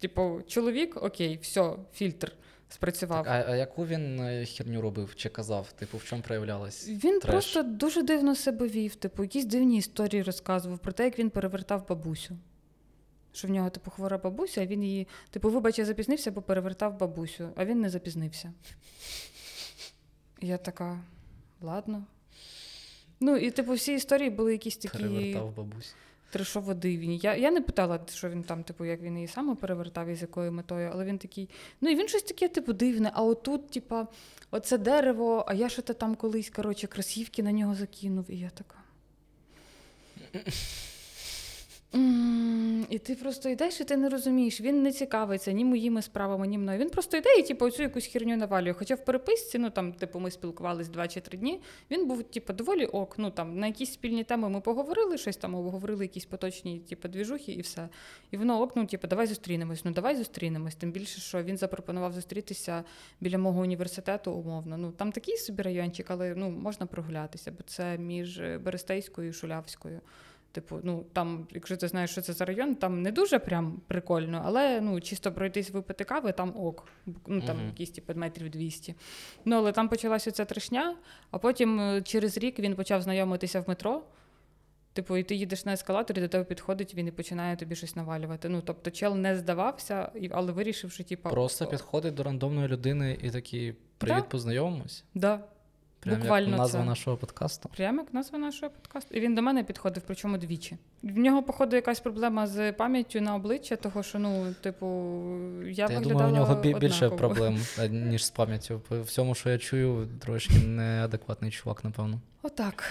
[0.00, 2.32] типу, чоловік, окей, все, фільтр
[2.72, 3.24] спрацював.
[3.24, 5.72] Так, а, а яку він е, херню робив чи казав?
[5.72, 6.88] Типу, в чому проявлялась?
[6.88, 7.32] Він Треш.
[7.32, 11.88] просто дуже дивно себе вів, типу, якісь дивні історії розказував про те, як він перевертав
[11.88, 12.36] бабусю.
[13.32, 16.98] Що в нього, типу, хвора бабуся, а він її, типу, вибач, я запізнився, бо перевертав
[16.98, 18.52] бабусю, а він не запізнився.
[20.40, 21.00] Я така,
[21.60, 22.04] ладно.
[23.20, 25.94] Ну, і типу, всі історії були якісь такі Перевертав бабусь.
[26.30, 27.18] трешово дивні.
[27.22, 30.22] Я, я не питала, що він там, типу, як він її саме перевертав і з
[30.22, 31.48] якою метою, але він такий.
[31.80, 33.10] Ну і він щось таке, типу, дивне.
[33.14, 34.06] А отут, типа,
[34.50, 38.50] оце дерево, а я що то там колись, коротше, кросівки на нього закинув, і я
[38.50, 38.76] така.
[42.90, 44.60] І ти просто йдеш, і ти не розумієш.
[44.60, 46.78] Він не цікавиться ні моїми справами, ні мною.
[46.78, 48.72] Він просто йде і типу, оцю якусь херню навалює.
[48.72, 51.60] Хоча в переписці, ну там, типу, ми спілкувались два чи три дні.
[51.90, 53.14] Він був, типу, доволі ок.
[53.18, 57.52] Ну там на якісь спільні теми ми поговорили, щось там обговорили, якісь поточні, типу, двіжухи,
[57.52, 57.88] і все.
[58.30, 59.84] І воно ок, ну, типу, давай зустрінемось.
[59.84, 60.74] Ну давай зустрінемось.
[60.74, 62.84] Тим більше, що він запропонував зустрітися
[63.20, 64.76] біля мого університету, умовно.
[64.76, 69.32] Ну там такий собі райончик, але ну можна прогулятися, бо це між е, Берестейською і
[69.32, 70.00] Шулявською.
[70.52, 74.42] Типу, ну там, якщо ти знаєш, що це за район, там не дуже прям прикольно,
[74.44, 76.88] але ну чисто пройтись випити кави, там ок.
[77.26, 77.66] Ну там Мгм.
[77.66, 78.94] якісь типу, метрів 200.
[79.44, 80.96] Ну але там почалася ця трешня,
[81.30, 84.02] а потім е, через рік він почав знайомитися в метро.
[84.92, 88.48] Типу, і ти їдеш на ескалаторі, до тебе підходить, він і починає тобі щось навалювати.
[88.48, 93.30] Ну, тобто, чел не здавався, але вирішив, що типу, Просто підходить до рандомної людини і
[93.30, 94.28] такий привіт, Да.
[94.28, 95.04] познайомимось.
[95.14, 95.40] Да.
[96.00, 96.86] Прям Буквально як назва це.
[96.86, 97.68] нашого подкасту.
[97.76, 99.14] Прямо як назва нашого подкасту.
[99.14, 100.76] І він до мене підходив, причому двічі.
[101.02, 104.86] В нього, походу, якась проблема з пам'яттю на обличчя, того що, ну, типу,
[105.66, 107.34] я Та я думаю, у нього бі- більше однаково.
[107.34, 107.58] проблем,
[107.90, 108.80] ніж з пам'яттю.
[108.88, 112.20] По всьому, що я чую, трошки неадекватний чувак, напевно.
[112.42, 112.84] Отак.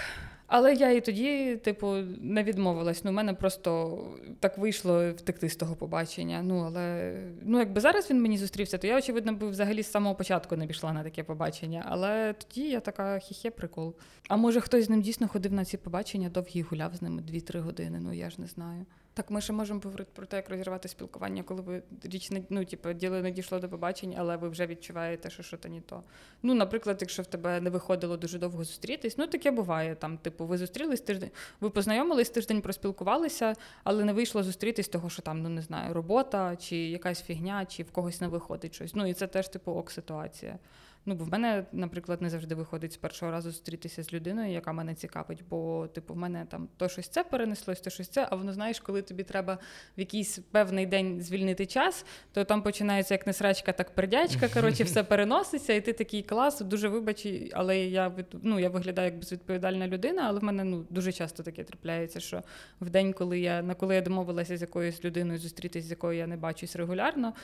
[0.52, 3.04] Але я і тоді, типу, не відмовилась.
[3.04, 3.98] Ну, у мене просто
[4.40, 6.42] так вийшло втекти з того побачення.
[6.42, 10.14] Ну, але ну, якби зараз він мені зустрівся, то я, очевидно, би взагалі з самого
[10.14, 11.86] початку не пішла на таке побачення.
[11.88, 13.94] Але тоді я така хіхе прикол.
[14.28, 17.60] А може хтось з ним дійсно ходив на ці побачення, довгі гуляв з ними 2-3
[17.60, 18.00] години.
[18.00, 18.86] Ну я ж не знаю.
[19.14, 22.64] Так, ми ще можемо поговорити про те, як розірвати спілкування, коли ви річ не ну,
[22.64, 26.02] типу, діло не дійшло до побачень, але ви вже відчуваєте, що щось не то.
[26.42, 29.94] Ну, наприклад, якщо в тебе не виходило дуже довго зустрітись, ну таке буває.
[29.94, 35.22] Там, типу, ви зустрілись тиждень, ви познайомились тиждень, проспілкувалися, але не вийшло зустрітись, того, що
[35.22, 38.94] там, ну не знаю, робота, чи якась фігня, чи в когось не виходить щось.
[38.94, 40.58] Ну і це теж типу ок ситуація.
[41.06, 44.72] Ну, бо в мене, наприклад, не завжди виходить з першого разу зустрітися з людиною, яка
[44.72, 45.44] мене цікавить.
[45.50, 48.80] Бо, типу, в мене там то щось це перенеслось, то щось це, а воно знаєш,
[48.80, 49.58] коли тобі треба
[49.96, 54.48] в якийсь певний день звільнити час, то там починається як не срачка, так пердячка.
[54.54, 59.10] Коротше, все переноситься, і ти такий клас, дуже вибач, але я від- ну, я виглядаю
[59.10, 62.42] як безвідповідальна людина, але в мене ну дуже часто таке трапляється, що
[62.80, 66.26] в день, коли я на коли я домовилася з якоюсь людиною зустрітись, з якою я
[66.26, 67.34] не бачусь регулярно,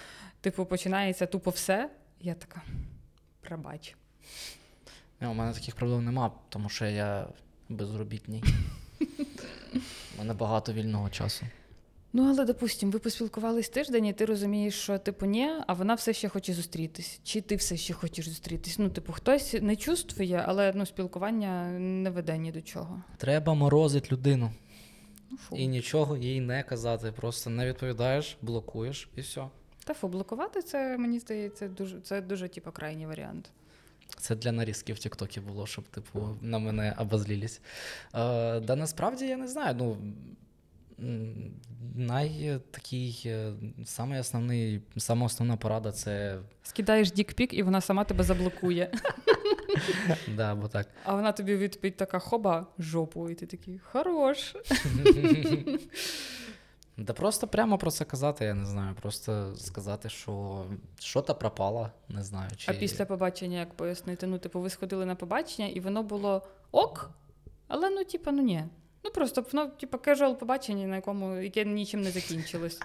[0.40, 1.90] типу, починається тупо все.
[2.20, 2.62] Я така.
[3.46, 3.96] Пробач.
[5.20, 7.28] Ні, у мене таких проблем нема, тому що я
[7.68, 8.44] безробітний.
[10.14, 11.46] У мене багато вільного часу.
[12.12, 16.12] Ну, але, допустим, ви поспілкувались тиждень, і ти розумієш, що типу ні, а вона все
[16.12, 17.20] ще хоче зустрітись.
[17.24, 18.78] Чи ти все ще хочеш зустрітись?
[18.78, 23.02] Ну, типу, хтось не чувствує, але ну, спілкування не веде ні до чого.
[23.16, 24.52] Треба морозити людину
[25.30, 25.56] Ну, фу.
[25.56, 27.12] і нічого їй не казати.
[27.12, 29.44] Просто не відповідаєш, блокуєш і все.
[29.86, 33.50] Та фу, блокувати це, мені здається, дуже це дуже типу, крайній варіант.
[34.18, 37.60] Це для нарізки в Тіктокі було, щоб, типу, на мене обозлілись.
[38.14, 39.74] Е, да насправді я не знаю.
[39.78, 39.96] Ну,
[41.96, 43.52] най такий, е,
[43.84, 46.38] самий основний, сама основна порада це.
[46.62, 48.90] Скидаєш дікпік, і вона сама тебе заблокує.
[50.36, 50.88] Да, бо так.
[51.04, 54.56] А вона тобі відповідь така хоба жопу, і ти такий хорош.
[56.98, 58.94] Да просто прямо про це казати, я не знаю.
[59.02, 60.64] Просто сказати, що
[60.98, 62.50] що та пропала, не знаю.
[62.56, 62.70] Чи...
[62.70, 64.26] А після побачення, як пояснити?
[64.26, 67.10] Ну, типу, ви сходили на побачення, і воно було ок,
[67.68, 68.64] але ну, типу, ну ні.
[69.06, 72.80] Ну просто ну, типу, casual побачення, на якому яке нічим не закінчилось.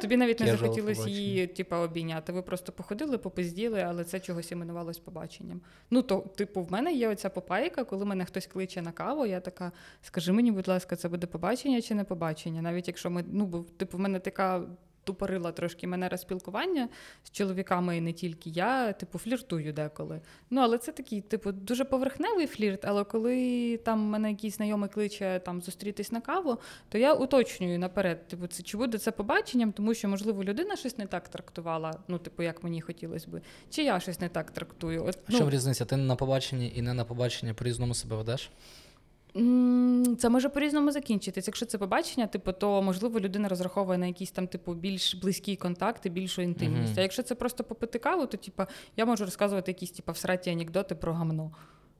[0.00, 2.32] Тобі навіть не захотілося її, типу, обійняти.
[2.32, 5.60] Ви просто походили, попизділи, але це чогось іменувалось побаченням.
[5.90, 9.40] Ну то, типу, в мене є оця попайка, коли мене хтось кличе на каву, я
[9.40, 12.62] така: скажи мені, будь ласка, це буде побачення чи не побачення?
[12.62, 14.62] Навіть якщо ми, ну, бо, типу, в мене така.
[15.06, 16.88] Тупорила трошки мене розпілкування
[17.24, 20.20] з чоловіками і не тільки я, типу, фліртую деколи.
[20.50, 22.84] Ну, але це такий, типу, дуже поверхневий флірт.
[22.84, 28.28] Але коли там мене якийсь знайомий кличе там зустрітись на каву, то я уточнюю наперед,
[28.28, 32.18] типу, це чи буде це побаченням, тому що, можливо, людина щось не так трактувала, ну,
[32.18, 35.04] типу, як мені хотілося би, чи я щось не так трактую.
[35.04, 35.84] От, В чому ну, різниця?
[35.84, 38.50] Ти на побаченні і не на побаченні по-різному себе ведеш?
[40.18, 41.46] Це може по-різному закінчитись.
[41.46, 46.08] Якщо це побачення, типу, то можливо людина розраховує на якісь там, типу, більш близькі контакти,
[46.10, 46.92] більшу інтимність.
[46.92, 46.98] Мгм.
[46.98, 48.62] А якщо це просто попити каву, то типу,
[48.96, 51.50] я можу розказувати якісь типу, всраті анекдоти про гамно.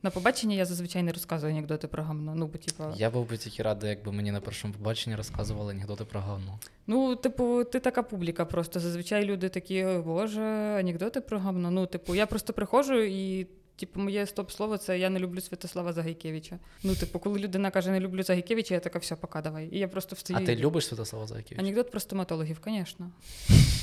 [0.03, 2.35] На побачення я зазвичай не розказую анекдоти про гамно.
[2.35, 6.05] Ну, бо, типу, Я був би тільки радий, якби мені на першому побаченні розказували анекдоти
[6.05, 6.59] про говно.
[6.87, 8.81] ну, типу, ти така публіка просто.
[8.81, 10.42] Зазвичай люди такі, боже,
[10.81, 11.70] анекдоти про гамно.
[11.70, 13.46] Ну, типу, я просто приходжу і.
[13.77, 16.59] Типу, моє стоп-слово це я не люблю Святослава Загайкевича.
[16.83, 19.69] Ну, типу, коли людина каже, не люблю Загайкевича, я така, все, пока, давай.
[19.73, 20.41] І я просто встаю.
[20.43, 21.62] А ти любиш Святослава Загайкевича?
[21.62, 23.11] Анекдот про стоматологів, звісно.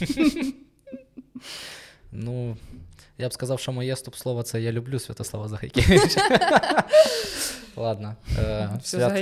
[2.13, 2.57] Ну,
[3.17, 6.21] я б сказав, що моє стоп-слово це я люблю Святослава Захайкевича.
[7.75, 8.15] Ладно.
[8.39, 8.69] е,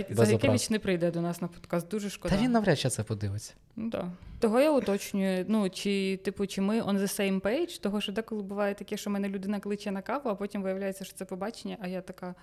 [0.10, 2.36] Загайкевич не прийде до нас на подкаст, дуже шкода.
[2.36, 3.54] Та він навряд чи це подивиться.
[3.76, 4.12] Ну, да.
[4.40, 8.44] Того я уточнюю, ну, чи, типу, чи ми on the same page, того, що деколи
[8.44, 11.88] буває таке, що мене людина кличе на каву, а потім виявляється, що це побачення, а
[11.88, 12.36] я така.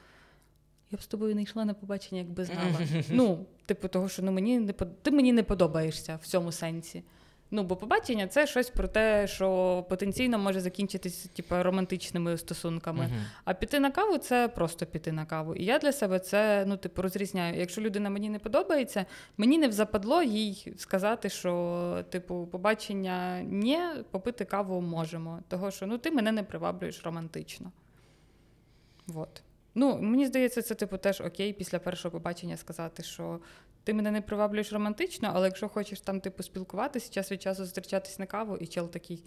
[0.90, 2.78] Я б з тобою не йшла на побачення, якби знала.
[3.10, 7.02] ну, типу, того, що ну, мені не ти мені не подобаєшся в цьому сенсі.
[7.50, 13.04] Ну, бо побачення це щось про те, що потенційно може закінчитись типу, романтичними стосунками.
[13.04, 13.24] Мгм.
[13.44, 15.54] А піти на каву це просто піти на каву.
[15.54, 17.58] І я для себе це ну, типу, розрізняю.
[17.58, 19.06] Якщо людина мені не подобається,
[19.36, 23.78] мені не взападло їй сказати, що типу, побачення ні,
[24.10, 25.38] попити каву можемо.
[25.48, 27.72] Того, що ну, ти мене не приваблюєш романтично.
[29.06, 29.42] Вот.
[29.74, 33.40] Ну, мені здається, це типу теж окей після першого побачення сказати, що
[33.88, 38.18] ти мене не приваблюєш романтично, але якщо хочеш там типу спілкуватися, час від часу зустрічатись
[38.18, 39.24] на каву, і чел такий.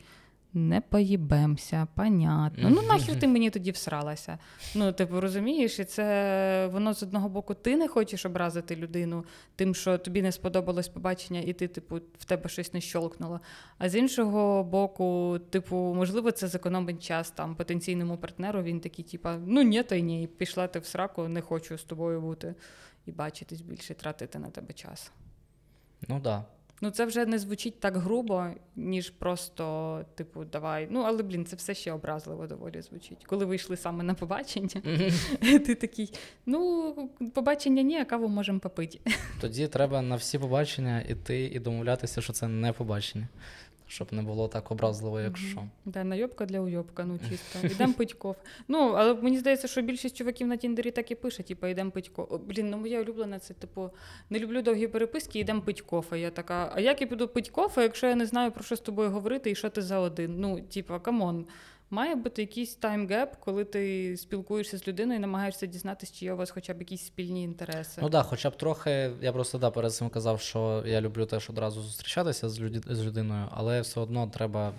[0.53, 2.69] не поїбемося, понятно.
[2.69, 4.37] Ну, нахер ти мені тоді всралася.
[4.75, 9.75] Ну, типу, розумієш, і це воно з одного боку, ти не хочеш образити людину тим,
[9.75, 13.39] що тобі не сподобалось побачення, і ти, типу, в тебе щось не щолкнуло.
[13.77, 18.63] А з іншого боку, типу, можливо, це зекономить час там потенційному партнеру.
[18.63, 21.83] Він такий, типа, ну ні, то й ні, пішла ти в сраку, не хочу з
[21.83, 22.55] тобою бути
[23.05, 25.11] і бачитись більше, тратити на тебе час.
[26.01, 26.23] Ну так.
[26.23, 26.45] Да.
[26.83, 30.87] Ну, це вже не звучить так грубо, ніж просто, типу, давай.
[30.91, 33.25] Ну, але блін, це все ще образливо доволі звучить.
[33.25, 34.81] Коли ви йшли саме на побачення,
[35.41, 36.13] ти такий:
[36.45, 36.93] ну,
[37.33, 38.99] побачення ні, а каву можемо попити.
[39.41, 43.27] Тоді треба на всі побачення іти і домовлятися, що це не побачення.
[43.91, 45.63] Щоб не було так образливо, якщо.
[45.85, 47.67] Да, найобка для уйобка, ну чисто.
[47.75, 48.39] Ідемо пить кофе.
[48.67, 52.09] Ну, але мені здається, що більшість чуваків на Тіндері так і пише, типу, йдемо пить
[52.09, 52.37] кофе.
[52.37, 53.89] Блін, ну моя улюблена це, типу,
[54.29, 56.19] не люблю довгі переписки, йдемо пить кофе.
[56.19, 58.79] Я така, а як я піду пить кофе, якщо я не знаю, про що з
[58.79, 60.39] тобою говорити і що ти за один?
[60.39, 61.45] Ну, типу, come on.
[61.93, 66.33] Має бути якийсь time gap, коли ти спілкуєшся з людиною і намагаєшся дізнатися, чи є
[66.33, 68.01] у вас хоча б якісь спільні інтереси.
[68.01, 69.11] Ну так, да, хоча б трохи.
[69.21, 72.85] Я просто да, перед цим казав, що я люблю теж одразу зустрічатися з, люд...
[72.89, 74.73] з людиною, але все одно треба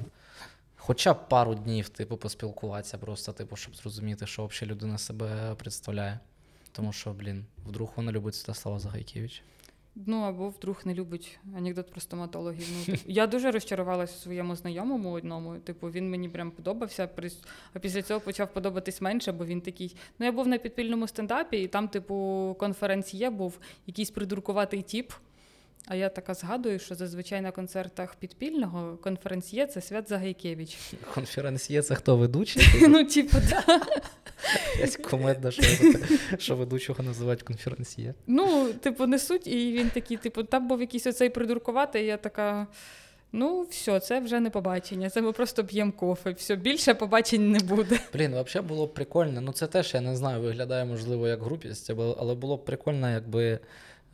[0.77, 6.19] хоча б пару днів, типу, поспілкуватися, просто, типу, щоб зрозуміти, що взагалі людина себе представляє.
[6.73, 9.43] Тому що, блін, вдруг вона любить Святослава Загайкевича.
[9.95, 12.69] Ну, або вдруг не любить анекдот про стоматологів.
[12.79, 15.59] Ну, типу, я дуже розчарувалася у своєму знайомому одному.
[15.59, 17.09] Типу, він мені прям подобався.
[17.75, 19.97] А після цього почав подобатись менше, бо він такий.
[20.19, 25.13] Ну, я був на підпільному стендапі, і там, типу, конференціє був якийсь придуркуватий тіп.
[25.87, 30.77] А я така згадую, що зазвичай на концертах підпільного конференціє це Свят Загайкевич.
[31.15, 32.63] Конференціє це хто ведучий?
[32.89, 34.03] Ну, типу, так.
[34.75, 35.51] Якась комедна,
[36.39, 38.15] що, ведучого називають конференціє.
[38.27, 42.67] Ну, типу, несуть, і він такий, типу, там був якийсь оцей придуркуватий, і я така.
[43.35, 45.11] Ну, все, це вже не побачення.
[45.11, 46.31] Це ми просто п'ємо кофе.
[46.31, 47.99] Все, більше побачень не буде.
[48.15, 49.41] Блін, взагалі було б прикольно.
[49.41, 53.59] Ну, це теж, я не знаю, виглядає, можливо, як групість, але було б прикольно, якби.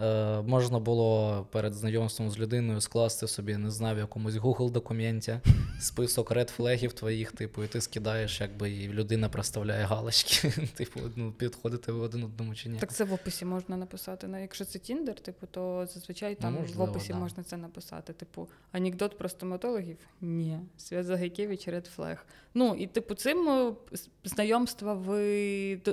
[0.00, 5.40] Е, можна було перед знайомством з людиною скласти собі, не знаю, в якомусь Google документі
[5.80, 11.32] список ред флегів твоїх, типу, і ти скидаєш, якби і людина проставляє галочки, типу, ну,
[11.32, 12.78] підходити в один одному чи ні.
[12.78, 14.28] Так це в описі можна написати.
[14.28, 17.18] Ну, Якщо це Тіндер, типу, то зазвичай там ну, можливо, в описі да.
[17.18, 18.12] можна це написати.
[18.12, 19.96] Типу, анекдот про стоматологів?
[20.20, 20.58] Ні.
[20.76, 22.26] Свят Загайкевич, ред флег.
[22.54, 23.76] Ну, і типу, цим
[24.24, 25.10] знайомства в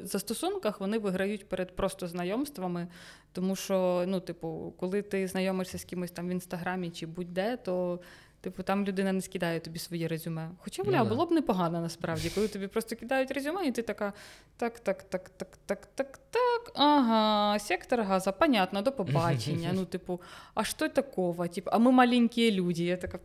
[0.03, 2.87] застосунках вони виграють перед просто знайомствами.
[3.35, 7.99] Тому що, ну, типу, коли ти знайомишся з кимось там в інстаграмі чи будь-де, то
[8.41, 10.49] типу там людина не скидає тобі своє резюме.
[10.57, 14.13] Хоча бля, ну, було б непогано насправді, коли тобі просто кидають резюме, і ти така:
[14.57, 19.71] так, так, так, так, так, так, так, ага, сектор газа, понятно, до побачення.
[19.73, 20.21] Ну, типу,
[20.53, 21.47] а що такого?
[21.47, 22.83] Типу, а ми маленькі люди.
[22.83, 23.19] Я така,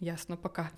[0.00, 0.70] ясно, пока.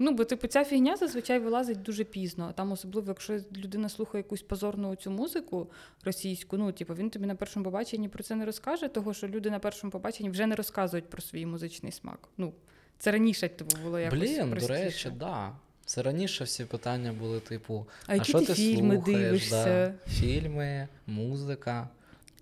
[0.00, 2.52] Ну, бо типу, ця фігня зазвичай вилазить дуже пізно.
[2.56, 5.70] Там, особливо, якщо людина слухає якусь позорну цю музику
[6.04, 9.50] російську, ну, типу, він тобі на першому побаченні про це не розкаже, того що люди
[9.50, 12.28] на першому побаченні вже не розказують про свій музичний смак.
[12.36, 12.52] Ну,
[12.98, 14.18] це раніше типу, було якось.
[14.18, 14.66] Блін, простіше.
[14.66, 15.52] до речі, да.
[15.86, 19.20] Це раніше всі питання були, типу, а, а що ти, ти фільми слухаєш?
[19.20, 19.94] дивишся?
[20.06, 20.12] Да.
[20.12, 21.88] Фільми, музика.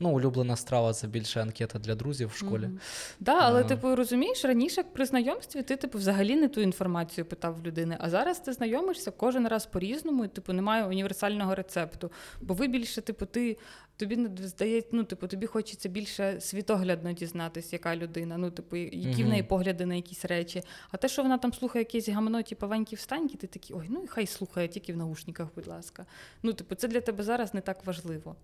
[0.01, 2.63] Ну, улюблена страва це більше анкета для друзів в школі.
[2.63, 3.17] Mm-hmm.
[3.21, 3.69] Да, але uh-huh.
[3.69, 7.97] типу розумієш, раніше при знайомстві ти типу взагалі не ту інформацію питав в людини.
[8.01, 12.11] А зараз ти знайомишся кожен раз по-різному, і типу немає універсального рецепту.
[12.41, 13.57] Бо ви більше, типу, ти
[13.97, 18.39] тобі здається, ну типу, тобі хочеться більше світоглядно дізнатися, яка людина.
[18.39, 19.25] Ну, типу, які uh-huh.
[19.25, 20.63] в неї погляди на якісь речі.
[20.91, 24.03] А те, що вона там слухає якісь гамно, типу, ванькі встаньки, ти такий, ой, ну
[24.05, 26.07] і хай слухає тільки в наушниках, будь ласка.
[26.43, 28.37] Ну, типу, це для тебе зараз не так важливо.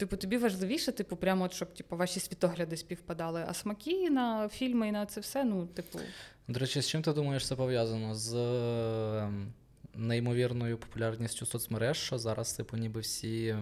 [0.00, 3.44] Типу, тобі важливіше, типу, прямо от, щоб типу, ваші світогляди співпадали.
[3.48, 5.98] А смаки на фільми і на це все, ну, типу.
[6.48, 8.14] До речі, з чим ти думаєш, це пов'язано?
[8.14, 9.30] З е,
[9.94, 13.56] неймовірною популярністю соцмереж, що зараз, типу, ніби всі.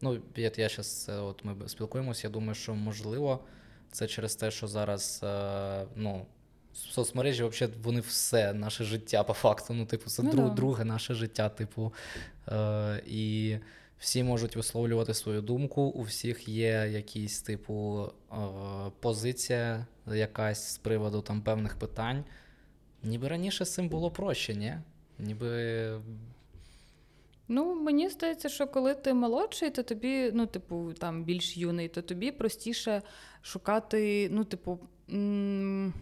[0.00, 3.44] Ну, я, я зараз, от ми спілкуємося, я думаю, що можливо,
[3.92, 6.26] це через те, що зараз, е, ну.
[6.74, 9.74] Соцмережі, взагалі, вони все наше життя по факту.
[9.74, 10.54] Ну, типу, це ну, друг, да.
[10.54, 11.92] друге наше життя, типу.
[12.48, 13.56] Е, І
[13.98, 18.10] всі можуть висловлювати свою думку, у всіх є якийсь типу
[19.00, 22.24] позиція, якась з приводу там певних питань.
[23.02, 24.74] Ніби раніше з цим було проще, ні?
[25.18, 26.00] Ніби.
[27.48, 32.02] Ну, мені здається, що коли ти молодший, то тобі, ну, типу, там більш юний, то
[32.02, 33.02] тобі простіше
[33.42, 34.78] шукати, ну, типу.
[35.10, 35.94] М-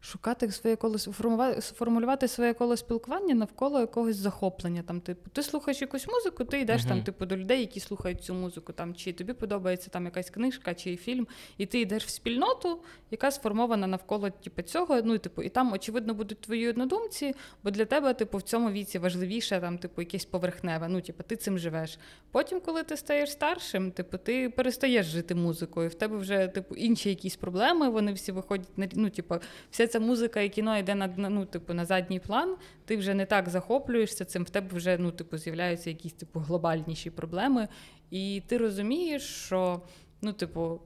[0.00, 4.82] шукати своє коло формувати, сформулювати своє коло спілкування навколо якогось захоплення.
[4.82, 6.88] Там, типу, ти слухаєш якусь музику, ти йдеш Мгм.
[6.88, 10.74] там, типу, до людей, які слухають цю музику, там, чи тобі подобається там якась книжка
[10.74, 11.26] чи фільм,
[11.58, 15.02] і ти йдеш в спільноту, яка сформована навколо типу, цього.
[15.02, 17.34] Ну, і, типу, і там, очевидно, будуть твої однодумці,
[17.64, 20.88] бо для тебе, типу, в цьому віці важливіше там, типу, якесь поверхневе.
[20.88, 21.98] Ну, типу, ти цим живеш.
[22.30, 25.88] Потім, коли ти стаєш старшим, типу, ти перестаєш жити музикою.
[25.88, 27.88] В тебе вже типу інші якісь проблеми.
[27.88, 29.34] Вони всі виходять на ну, типу,
[29.70, 32.56] вся ця музика і кіно йде на- ну, типу, на задній план.
[32.84, 34.44] Ти вже не так захоплюєшся цим.
[34.44, 37.68] В тебе вже ну, типу, з'являються якісь типу глобальніші проблеми.
[38.10, 39.82] І ти розумієш, що
[40.22, 40.80] ну, типу.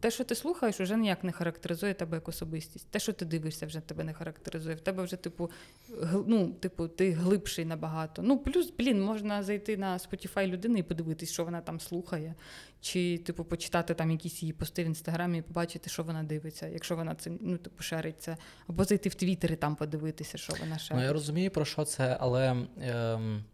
[0.00, 2.90] Те, що ти слухаєш, вже ніяк не характеризує тебе як особистість.
[2.90, 4.76] Те, що ти дивишся, вже тебе не характеризує.
[4.76, 5.50] В тебе вже, типу,
[5.90, 8.22] гл- ну, типу, ти глибший набагато.
[8.22, 12.34] Ну, плюс, блін, можна зайти на Spotify людини і подивитись, що вона там слухає,
[12.80, 16.96] чи, типу, почитати там якісь її пости в інстаграмі і побачити, що вона дивиться, якщо
[16.96, 18.36] вона це ну, типу, шерить це.
[18.66, 21.00] Або зайти в Твіттер і там подивитися, що вона шерить.
[21.00, 23.44] Ну, я розумію, про що це, але ем,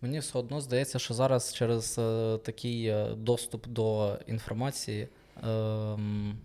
[0.00, 5.08] мені все одно здається, що зараз через е, такий е, доступ до інформації,
[5.42, 6.38] ем,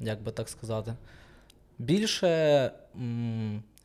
[0.00, 0.94] як би так сказати,
[1.78, 2.72] більше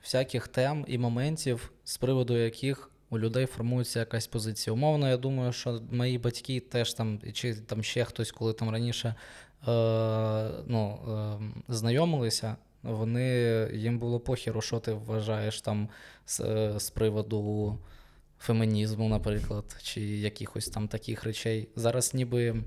[0.04, 4.74] всяких тем і моментів, з приводу яких у людей формується якась позиція.
[4.74, 9.08] Умовно, я думаю, що мої батьки теж там, чи там ще хтось, коли там раніше
[9.08, 9.16] е,
[10.68, 13.28] ну, е, знайомилися, вони
[13.74, 15.90] їм було похеру, що ти вважаєш там
[16.26, 17.78] з, е, з приводу
[18.40, 21.70] фемінізму, наприклад, чи якихось там таких речей.
[21.76, 22.64] Зараз ніби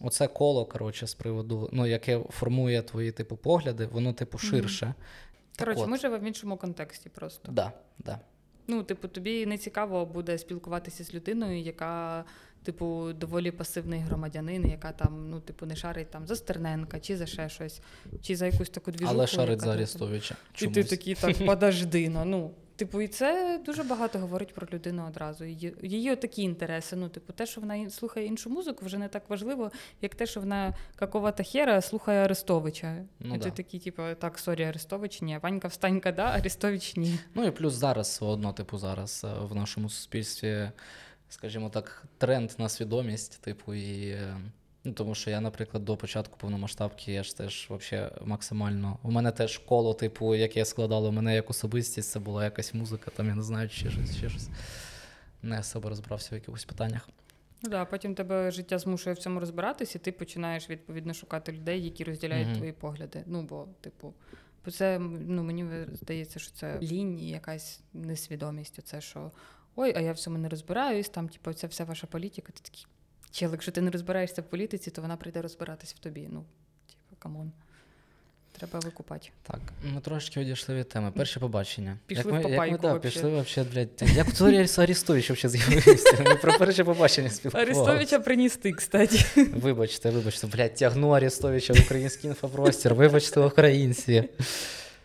[0.00, 4.94] оце коло, коротше, з приводу, ну, яке формує твої типу погляди, воно, типу, ширше.
[5.58, 5.88] Коротше, от.
[5.88, 7.52] ми живемо в іншому контексті просто.
[7.52, 8.18] Да, да.
[8.66, 12.24] Ну, типу, тобі не цікаво буде спілкуватися з людиною, яка,
[12.62, 17.26] типу, доволі пасивний громадянин, яка там, ну, типу, не шарить там за Стерненка, чи за
[17.26, 17.80] ще щось,
[18.22, 19.14] чи за якусь таку двіжуху.
[19.14, 20.36] Але шарить яка за Арестовича.
[20.62, 22.50] І ти такий, так, подожди, ну, ну.
[22.76, 25.44] Типу, і це дуже багато говорить про людину одразу.
[25.44, 26.96] Її, її такі інтереси.
[26.96, 29.70] Ну, типу, те, що вона слухає іншу музику, вже не так важливо,
[30.00, 33.04] як те, що вона какого-то хера слухає Арестовича.
[33.20, 33.56] Ну і ти да.
[33.56, 35.38] такий, типу, так, sorry, Арестович, ні.
[35.42, 37.18] Ванька встанька, да, Арестович ні.
[37.34, 40.70] Ну і плюс зараз одно, типу, зараз е, в нашому суспільстві,
[41.28, 44.16] скажімо так, тренд на свідомість, типу, і.
[44.84, 48.98] Ну, тому що я, наприклад, до початку повномасштабки я ж теж вообще максимально.
[49.02, 53.28] У мене теж коло, типу, яке складало мене як особистість, це була якась музика, там
[53.28, 54.48] я не знаю, чи щось, ще щось.
[55.42, 57.08] Не особо розбирався в якихось питаннях.
[57.62, 61.84] Ну да, потім тебе життя змушує в цьому розбиратись, і ти починаєш відповідно шукати людей,
[61.84, 62.56] які розділяють Мгм.
[62.56, 63.22] твої погляди.
[63.26, 64.14] Ну бо, типу,
[64.64, 68.78] бо це ну мені здається, що це лінь і якась несвідомість.
[68.78, 69.30] Оце що
[69.76, 71.08] ой, а я в цьому не розбираюсь.
[71.08, 72.52] Там, типу, ця вся ваша політика.
[72.52, 72.86] Ти такий
[73.32, 76.28] чел, якщо ти не розбираєшся в політиці, то вона прийде розбиратись в тобі.
[76.30, 76.44] Ну,
[76.86, 77.52] типу, come on.
[78.58, 79.28] Треба викупати.
[79.42, 79.60] Так,
[79.94, 81.10] ми трошки відійшли від теми.
[81.10, 81.98] Перше побачення.
[82.06, 83.88] Пішли як в ми, як ми, да, пішли вообще, блядь.
[84.14, 86.24] Як в історії Арестович вообще з'явився?
[86.24, 87.80] Ми про перше побачення спілкувалися.
[87.80, 89.24] Арестовича приніс ти, кстати.
[89.36, 92.94] Вибачте, вибачте, блядь, тягну Арестовича в український інфопростір.
[92.94, 94.28] Вибачте, українці.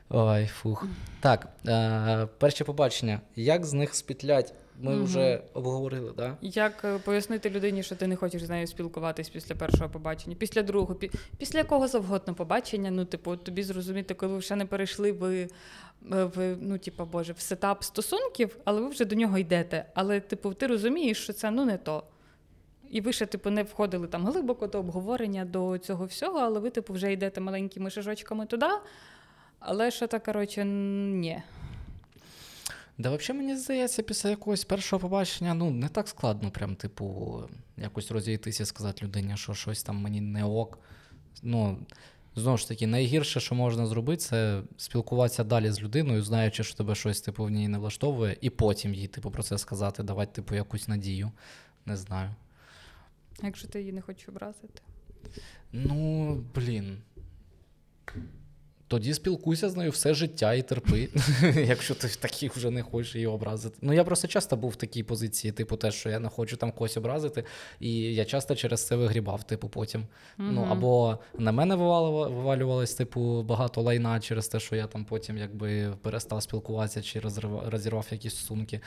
[0.09, 0.85] Ой, фух.
[1.19, 3.21] Так, е, перше побачення.
[3.35, 4.53] Як з них спітлять?
[4.81, 5.03] Ми Мгм.
[5.03, 6.35] вже обговорили, так?
[6.41, 10.61] Як е, пояснити людині, що ти не хочеш з нею спілкуватись після першого побачення, після
[10.63, 15.11] другого, пі- після якого завгодно побачення, ну, типу, тобі зрозуміти, коли ви ще не перейшли
[15.11, 15.49] ви, е,
[16.23, 19.85] в, ну, типу, Боже, в сетап стосунків, але ви вже до нього йдете.
[19.93, 22.03] Але, типу, ти розумієш, що це ну не то.
[22.91, 26.69] І ви ще, типу, не входили там глибоко до обговорення до цього всього, але ви,
[26.69, 28.65] типу, вже йдете маленькими шажочками туди.
[29.59, 31.41] Але що так, коротше, ні.
[32.97, 37.43] Да, взагалі, мені здається, після якогось першого побачення, ну, не так складно, прям, типу,
[37.77, 40.79] якось розійтися і сказати людині, що щось там мені не ок.
[41.43, 41.79] Ну,
[42.35, 46.95] знову ж таки, найгірше, що можна зробити, це спілкуватися далі з людиною, знаючи, що тебе
[46.95, 50.55] щось, типу, в ній не влаштовує, і потім їй, типу, про це сказати, давати, типу,
[50.55, 51.31] якусь надію.
[51.85, 52.35] Не знаю.
[53.41, 54.81] А якщо ти її не хочеш образити.
[55.71, 56.97] Ну, блін.
[58.87, 61.09] Тоді спілкуйся з нею все життя і терпи,
[61.55, 63.77] якщо ти таких вже не хочеш її образити.
[63.81, 66.71] Ну я просто часто був в такій позиції, типу, те, що я не хочу там
[66.71, 67.43] когось образити,
[67.79, 70.05] і я часто через це вигрібав, типу, потім.
[70.37, 75.93] Ну або на мене вивалювалось, типу, багато лайна через те, що я там потім якби
[76.01, 77.19] перестав спілкуватися чи
[77.65, 78.81] розірвав якісь сумки.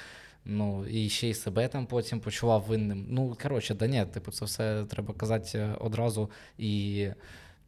[0.44, 3.06] Ну, і ще й себе там потім почував винним.
[3.08, 6.30] Ну, коротше, да ні, типу, це все треба казати е, одразу.
[6.58, 7.06] І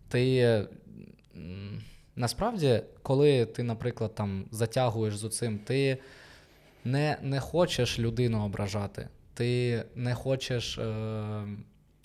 [0.09, 0.67] ти
[2.17, 5.99] насправді, коли ти, наприклад, там затягуєш з цим, ти
[6.85, 10.79] не, не хочеш людину ображати, ти не хочеш.
[10.79, 11.45] Е,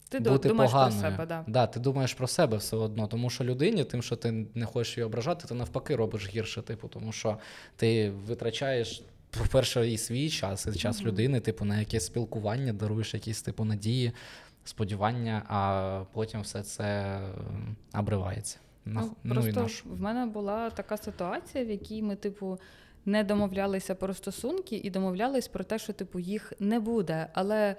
[0.09, 1.01] Ти бути думаєш поганою.
[1.01, 1.43] про себе, да.
[1.47, 4.97] Да, ти думаєш про себе все одно, тому що людині, тим, що ти не хочеш
[4.97, 7.37] її ображати, ти навпаки робиш гірше, типу, тому що
[7.75, 9.01] ти витрачаєш.
[9.39, 11.07] По-перше, і свій час, і час Мгм.
[11.07, 14.11] людини, типу, на якесь спілкування, даруєш якісь типу надії,
[14.63, 17.19] сподівання, а потім все це
[17.93, 18.57] обривається.
[18.93, 19.85] Ну, ну, і просто наш.
[19.85, 22.59] в мене була така ситуація, в якій ми, типу,
[23.05, 27.27] не домовлялися про стосунки і домовлялись про те, що типу їх не буде.
[27.33, 27.75] Але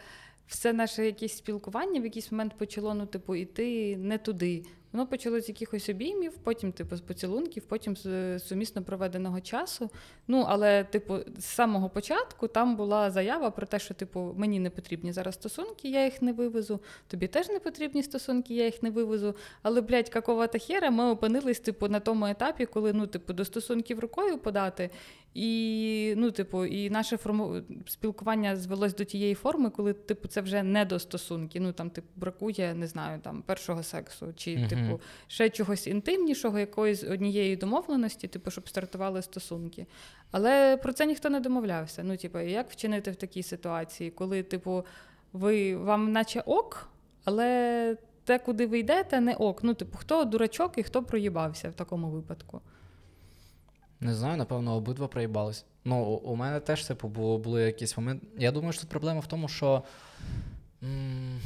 [0.46, 4.64] все наше якесь спілкування в якийсь момент почало, ну, типу, іти не туди.
[4.92, 9.90] Воно почало з якихось обіймів, потім, типу, з поцілунків, потім з сумісно проведеного часу.
[10.28, 14.70] Ну, але, типу, з самого початку там була заява про те, що, типу, мені не
[14.70, 16.80] потрібні зараз стосунки, я їх не вивезу.
[17.06, 19.34] Тобі теж не потрібні стосунки, я їх не вивезу.
[19.62, 24.00] Але, блядь, какого-то хера ми опинились, типу, на тому етапі, коли ну, типу, до стосунків
[24.00, 24.90] рукою подати.
[25.34, 27.62] І, ну, типу, і наше форму...
[27.86, 31.62] спілкування звелось до тієї форми, коли, типу, це вже не до стосунків.
[31.62, 34.77] Ну там, типу, бракує, не знаю, там першого сексу, чи, типу,
[35.26, 39.86] ще чогось інтимнішого, якоїсь однієї домовленості, типу, щоб стартували стосунки.
[40.30, 42.02] Але про це ніхто не домовлявся.
[42.04, 44.84] Ну, типу, як вчинити в такій ситуації, коли, типу,
[45.32, 46.88] ви вам наче ок,
[47.24, 49.64] але те, куди ви йдете, не ок.
[49.64, 52.60] Ну, типу, хто дурачок і хто проїбався в такому випадку.
[54.00, 55.64] Не знаю, напевно, обидва проїбались.
[55.84, 58.26] Ну, у- мене теж типу, було, були якісь моменти.
[58.38, 59.82] Я думаю, що тут проблема в тому, що.
[60.82, 61.40] м,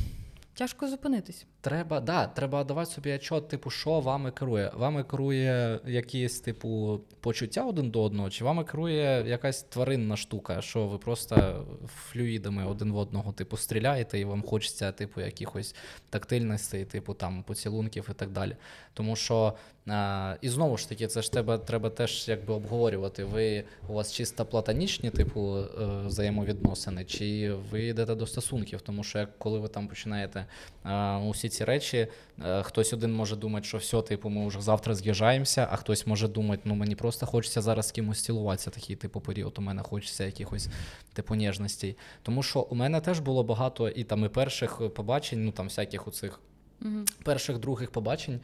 [0.54, 1.46] Тяжко зупинитись.
[1.62, 4.70] Треба, да, треба давати собі отчет, типу, що вами керує.
[4.74, 10.86] Вами керує якісь, типу, почуття один до одного, чи вами керує якась тваринна штука, що
[10.86, 15.74] ви просто флюїдами один в одного, типу, стріляєте, і вам хочеться, типу, якихось
[16.10, 18.56] тактильностей, типу, там, поцілунків і так далі.
[18.94, 19.54] Тому що,
[19.86, 23.24] а, і знову ж таки, це ж тебе треба теж якби обговорювати.
[23.24, 25.66] Ви у вас чисто платонічні, типу, е,
[26.06, 30.46] взаємовідносини, чи ви йдете до стосунків, тому що як коли ви там починаєте
[30.82, 32.06] а, усі ці речі,
[32.44, 36.28] е, хтось один може думати, що все, типу, ми вже завтра з'їжджаємося, а хтось може
[36.28, 39.54] думати, ну мені просто хочеться зараз з кимось цілуватися, такий типу період.
[39.58, 40.68] У мене хочеться якихось
[41.12, 41.96] типу ніжностей.
[42.22, 46.08] Тому що у мене теж було багато і там і перших побачень, ну там всяких
[46.08, 46.40] оцих
[46.84, 47.04] Угу.
[47.24, 48.40] перших других побачень,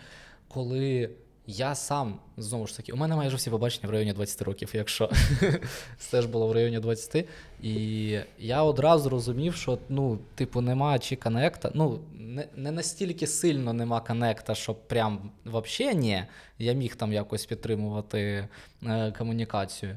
[0.48, 1.11] коли
[1.51, 5.11] я сам знову ж таки, у мене майже всі побачення в районі 20 років, якщо
[5.99, 7.28] це теж було в районі 20.
[7.62, 11.70] І я одразу розумів, що ну, типу, нема чи коннекта.
[11.74, 16.24] Ну, не, не настільки сильно нема коннекта, що прям взагалі ні.
[16.59, 18.49] Я міг там якось підтримувати
[18.86, 19.96] е, комунікацію.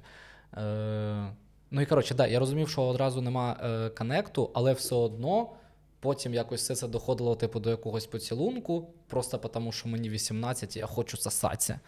[0.57, 1.27] Е,
[1.71, 5.49] ну і коротше, да, я розумів, що одразу нема е, коннекту, але все одно.
[6.01, 10.79] Потім якось все це доходило типу, до якогось поцілунку, просто тому, що мені 18, і
[10.79, 11.79] я хочу сосатися.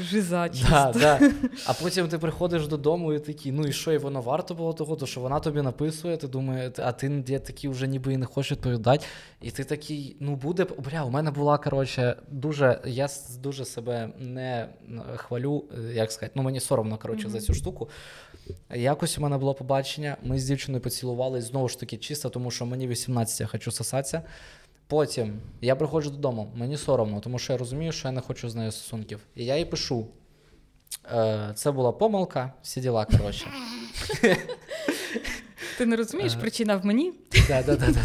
[0.00, 0.48] Жиза.
[0.70, 1.30] Да, да.
[1.66, 4.96] А потім ти приходиш додому і такий, ну і що, і воно варто було того,
[4.96, 8.26] то що вона тобі написує, ти думаєш, а ти я такий вже ніби і не
[8.26, 9.04] хочеш відповідати.
[9.42, 10.66] І ти такий, ну буде.
[10.78, 12.80] Бля, у мене була, коротше, дуже.
[12.86, 13.08] Я
[13.42, 14.68] дуже себе не
[15.16, 17.88] хвалю, е, як сказати, ну мені соромно, коротше, за цю штуку.
[18.74, 22.66] Якось у мене було побачення, ми з дівчиною поцілувались знову ж таки чисто, тому що
[22.66, 24.22] мені 18, я хочу сосатися.
[24.86, 28.54] Потім я приходжу додому, мені соромно, тому що я розумію, що я не хочу з
[28.54, 29.20] нею стосунків.
[29.34, 30.06] І я їй пишу.
[31.12, 33.46] Е, це була помилка, всі діла, коротше.
[35.78, 37.12] Ти не розумієш, причина в мені?
[37.48, 38.02] Да, да, да, да.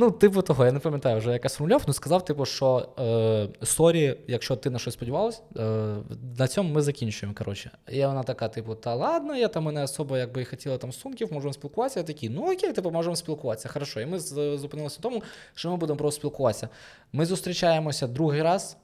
[0.00, 3.66] Ну, типу того, я не пам'ятаю вже як я сформулював, ну сказав, типу, що е,
[3.66, 5.94] sorry, якщо ти на щось сподівалась, е,
[6.38, 7.34] на цьому ми закінчуємо.
[7.38, 7.70] Коротше.
[7.88, 10.92] І вона така, типу, та ладно, я там і не особо якби і хотіла там
[10.92, 12.00] стосунків, можемо спілкуватися.
[12.00, 13.68] Я такий, ну окей, типу, можемо спілкуватися.
[13.68, 14.00] Хорошо.
[14.00, 14.18] І ми
[14.58, 15.22] зупинилися в тому,
[15.54, 16.68] що ми будемо просто спілкуватися.
[17.12, 18.76] Ми зустрічаємося другий раз,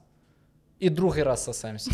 [0.79, 1.91] і другий раз сосемся.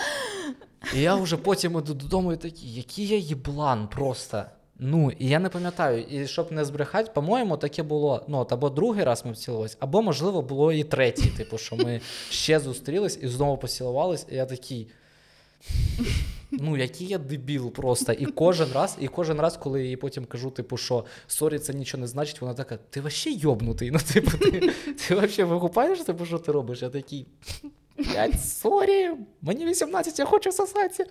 [0.94, 4.44] І я вже потім іду додому і такий, який я їблан просто.
[4.82, 8.24] Ну, і я не пам'ятаю, і щоб не збрехати, по-моєму, таке було.
[8.28, 12.00] Ну, от або другий раз ми поцілувалися, або, можливо, було і третій, типу, що ми
[12.30, 14.88] ще зустрілись і знову поцілувались, і я такий.
[16.50, 18.12] Ну, який я дебіл просто.
[18.12, 21.74] І кожен раз, і кожен раз, коли я їй потім кажу, типу, що sorry, це
[21.74, 23.90] нічого не значить, вона така, ти вообще йобнутий.
[23.90, 24.72] Ну, типу, ти,
[25.08, 26.82] ти вообще викупаєш, типу, що ти робиш?
[26.82, 27.26] Я такий.
[27.98, 29.10] Блять, sorry,
[29.42, 31.06] мені 18, я хочу сосатися.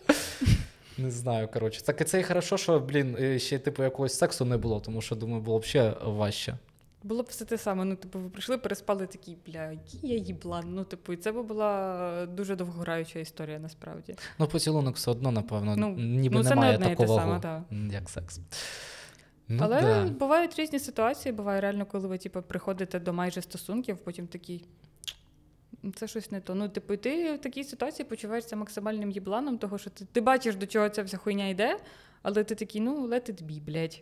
[1.00, 1.82] Не знаю, коротше.
[1.84, 5.02] Так і це і хорошо, що, блін, е, ще типу якогось сексу не було, тому
[5.02, 6.58] що думаю, було б ще важче.
[7.04, 7.86] Було б все те саме.
[7.86, 10.66] Ну, типу, ви прийшли, переспали такі, бля, який я їблан.
[10.68, 14.16] Ну, типу, і це би була дуже довгограюча історія, насправді.
[14.40, 17.92] Ну, поцілунок все одно, напевно, Ну, ніби ну, це немає одне і те саме, м,
[17.94, 18.40] як секс.
[19.48, 20.04] Ну, Але да.
[20.20, 21.34] бувають різні ситуації.
[21.34, 24.66] Буває реально, коли ви типу, приходите до майже стосунків, потім такий.
[25.84, 26.56] «Ну, Це щось не то.
[26.56, 30.66] Ну, типу, ти в такій ситуації почуваєшся максимальним їбланом, того що ти, ти бачиш, до
[30.66, 31.78] чого ця вся хуйня йде,
[32.22, 34.02] але ти такий, ну, let it be, блядь.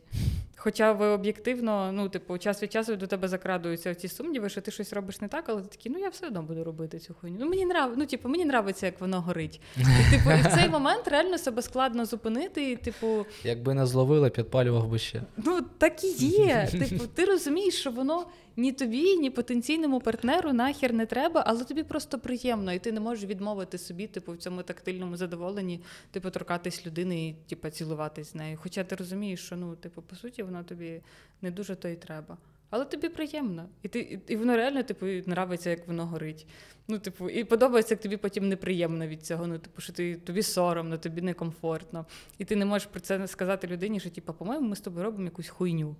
[0.59, 4.71] Хоча ви об'єктивно, ну, типу, час від часу до тебе закрадуються ці сумніви, що ти
[4.71, 7.38] щось робиш не так, але ти такий, ну я все одно буду робити цю хуйню.
[7.39, 9.61] Ну мені нрав, ну, типу, мені нравиться, як воно горить.
[9.78, 14.30] І, типу, і в цей момент реально себе складно зупинити, і, типу, Якби не зловили,
[14.30, 15.21] підпалював би ще.
[15.38, 16.69] Ну, так і є.
[16.71, 18.25] Типу, ти розумієш, що воно
[18.58, 22.99] ні тобі, ні потенційному партнеру нахер не треба, але тобі просто приємно, і ти не
[22.99, 25.82] можеш відмовити собі, типу, в цьому тактильному задоволенні,
[26.12, 28.58] типу, торкатись людини і типу, цілуватись з нею.
[28.62, 31.01] Хоча ти розумієш, що ну, типу, по суті, воно тобі
[31.41, 32.38] не дуже то й треба.
[32.70, 33.66] Але тобі приємно.
[33.84, 36.47] І ти, і- воно реально типу, нравиться, як воно горить.
[36.88, 39.47] Ну, типу, і подобається, як тобі потім неприємно від цього.
[39.47, 42.05] Ну, типу, що ти, тобі соромно, тобі некомфортно.
[42.38, 45.26] І ти не можеш про це сказати людині, що, типу, по-моєму, ми з тобою робимо
[45.26, 45.95] якусь хуйню.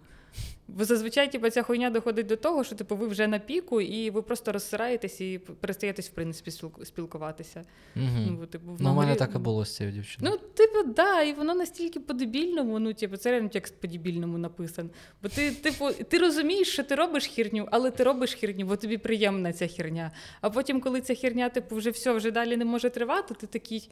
[0.68, 4.10] Бо зазвичай типу, ця хуйня доходить до того, що типу, ви вже на піку, і
[4.10, 7.64] ви просто розсираєтесь і перестаєтесь, в принципі, спілку- спілкуватися.
[7.96, 8.06] Угу.
[8.40, 10.36] Ну, типу, в Ну, мене так і було з цією дівчиною.
[10.42, 14.90] Ну, типу, да, і воно настільки по-дебільному, ну, типу, це реально текст по-дебільному написан.
[15.24, 18.98] Бо ти, типу, ти розумієш, що ти робиш хірню, але ти робиш хірню, бо тобі
[18.98, 20.12] приємна ця хірня.
[20.42, 23.90] А потім, коли ця хірня, типу, вже все, вже далі не може тривати, ти такий.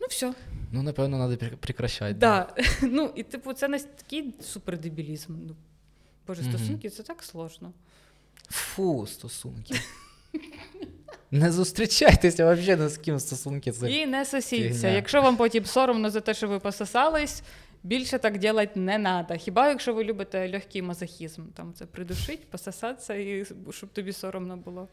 [0.00, 0.34] Ну, все.
[0.72, 2.14] Ну, напевно, треба прекращати.
[2.14, 2.54] Да.
[2.82, 5.32] Ну, і типу, це не такий супердебілізм.
[5.46, 5.56] Ну,
[6.26, 7.72] Боже, стосунки це так сложно.
[8.50, 9.74] Фу, стосунки.
[11.30, 13.72] Не зустрічайтеся взагалі з ким стосунки.
[13.72, 13.90] Це...
[13.90, 14.88] І не сосіться.
[14.88, 17.42] Якщо вам потім соромно за те, що ви пососались,
[17.82, 19.36] більше так робити не треба.
[19.36, 24.88] Хіба якщо ви любите легкий мазохізм, там це придушить, пососатися і щоб тобі соромно було.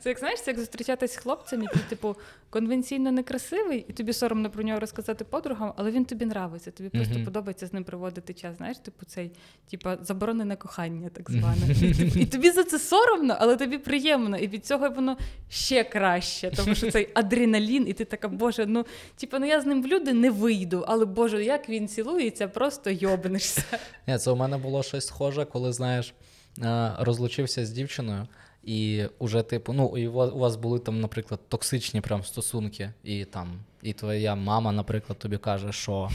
[0.00, 2.16] Це як знаєш, це як зустрічатись з хлопцем, який, типу,
[2.50, 6.70] конвенційно некрасивий, і тобі соромно про нього розказати подругам, але він тобі нравиться.
[6.70, 7.24] Тобі просто Мгм.
[7.24, 8.56] подобається з ним проводити час.
[8.56, 9.30] Знаєш, типу, цей,
[9.70, 11.56] типу, заборонене кохання, так зване.
[11.82, 14.36] І, і тобі за це соромно, але тобі приємно.
[14.38, 15.16] І від цього воно
[15.48, 19.66] ще краще, тому що цей адреналін, і ти така, боже, ну типу, ну я з
[19.66, 23.64] ним в люди не вийду, але боже, як він цілується, просто йобнешся.
[24.06, 26.14] Ні, це у мене було щось схоже, коли, знаєш,
[26.62, 28.26] е, розлучився з дівчиною,
[28.64, 33.60] і уже, типу, ну, і у вас, були там, наприклад, токсичні прям стосунки, і там,
[33.82, 36.08] і твоя мама, наприклад, тобі каже, що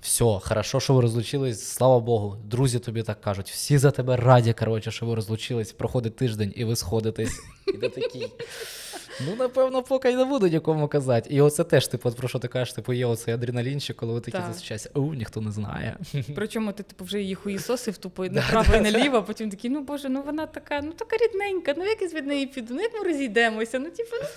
[0.00, 2.36] все, хорошо, що ви розлучились, слава Богу.
[2.44, 6.64] Друзі тобі так кажуть, всі за тебе раді, коротше, що ви розлучились, проходить тиждень, і
[6.64, 7.40] ви сходитесь.
[7.66, 8.26] І ти такий.
[9.26, 11.30] Ну, напевно, поки й не буду нікому казати.
[11.34, 14.38] І оце теж, типу, про що ти кажеш, типу, є оцей адреналінчик, коли ви такі
[14.38, 14.46] Так.
[14.46, 15.96] зустрічаєтеся, о, ніхто не знає.
[16.34, 20.08] Причому ти типу вже її хуїсосив тупо направо і наліво, а потім такий, ну боже,
[20.08, 23.00] ну вона така, ну така рідненька, ну як я від неї піду, ну як ми
[23.12, 24.28] розійдемося, ну типу, ну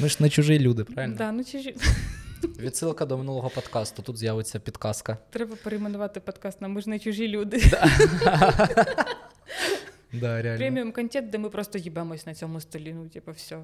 [0.00, 1.16] Ми ж не чужі люди, правильно?
[1.18, 1.74] да, ну чи ж
[2.58, 4.02] Відсилка до минулого подкасту.
[4.02, 5.18] Тут з'явиться підказка.
[5.30, 7.62] треба перейменувати подкаст на ми ж не чужі люди.
[10.12, 10.58] Да, реально.
[10.58, 12.92] Преміум контент, де ми просто їбемось на цьому столі.
[12.94, 13.58] Ну, типу, все.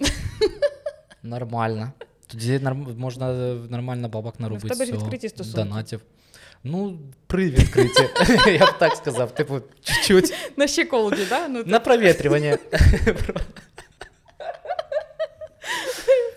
[1.22, 1.92] Нормально.
[2.26, 2.60] Тоді
[2.96, 4.66] можна нормально бабок наробити.
[4.68, 5.62] Ну, в тебе ж відкриті стосунки.
[5.62, 6.00] Донатів.
[6.64, 8.08] Ну, при відкритті,
[8.46, 10.34] Я б так сказав, типу, чуть-чуть.
[10.56, 11.48] На щеколді, да?
[11.48, 12.58] Ну, На провітрювання.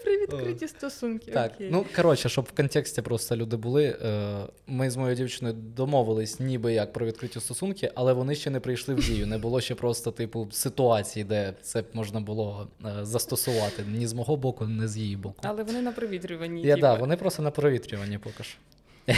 [0.04, 1.32] при відкриті стосунки.
[1.32, 1.70] Так, окей.
[1.72, 3.98] ну коротше, щоб в контексті просто люди були.
[4.06, 8.60] е, Ми з моєю дівчиною домовились ніби як про відкриті стосунки, але вони ще не
[8.60, 9.28] прийшли в дію.
[9.28, 14.14] Не було ще просто, типу, ситуації, де це б можна було е, застосувати ні з
[14.14, 15.36] мого боку, ні з її боку.
[15.44, 16.62] Але вони на провітрюванні.
[16.62, 18.58] Я, так да, вони просто на провітрюванні поки що.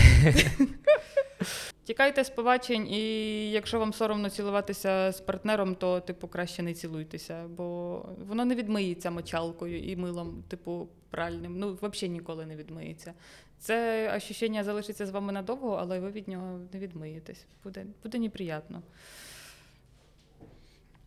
[1.84, 7.48] Тікайте з побачень, і якщо вам соромно цілуватися з партнером, то типу краще не цілуйтеся,
[7.48, 11.60] бо воно не відмиється мочалкою і милом, типу, пральним.
[11.60, 13.14] Ну, взагалі ніколи не відмиється.
[13.60, 17.46] Це ощущення залишиться з вами надовго, але ви від нього не відмиєтесь.
[17.64, 18.82] Буде, буде неприємно.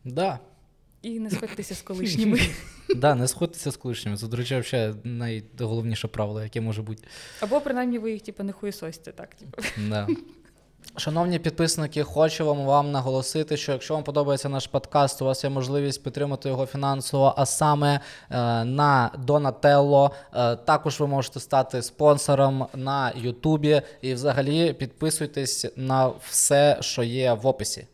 [0.05, 0.39] Да.
[1.03, 2.41] І не сходьтеся з колишніми.
[2.97, 4.17] Да, не сходьтеся з колишніми.
[4.17, 7.05] Це, до речі, взагалі найголовніше правило, яке може бути.
[7.41, 9.35] Або принаймні ви їх типу, не хуєсосьте, так?
[9.35, 9.63] Типу.
[9.89, 10.09] Да.
[10.97, 15.51] Шановні підписники, хочу вам, вам наголосити, що якщо вам подобається наш подкаст, у вас є
[15.51, 18.01] можливість підтримати його фінансово, а саме е,
[18.65, 20.11] на Donatello.
[20.35, 23.83] Е, також ви можете стати спонсором на Ютубі.
[24.01, 27.87] І взагалі підписуйтесь на все, що є в описі.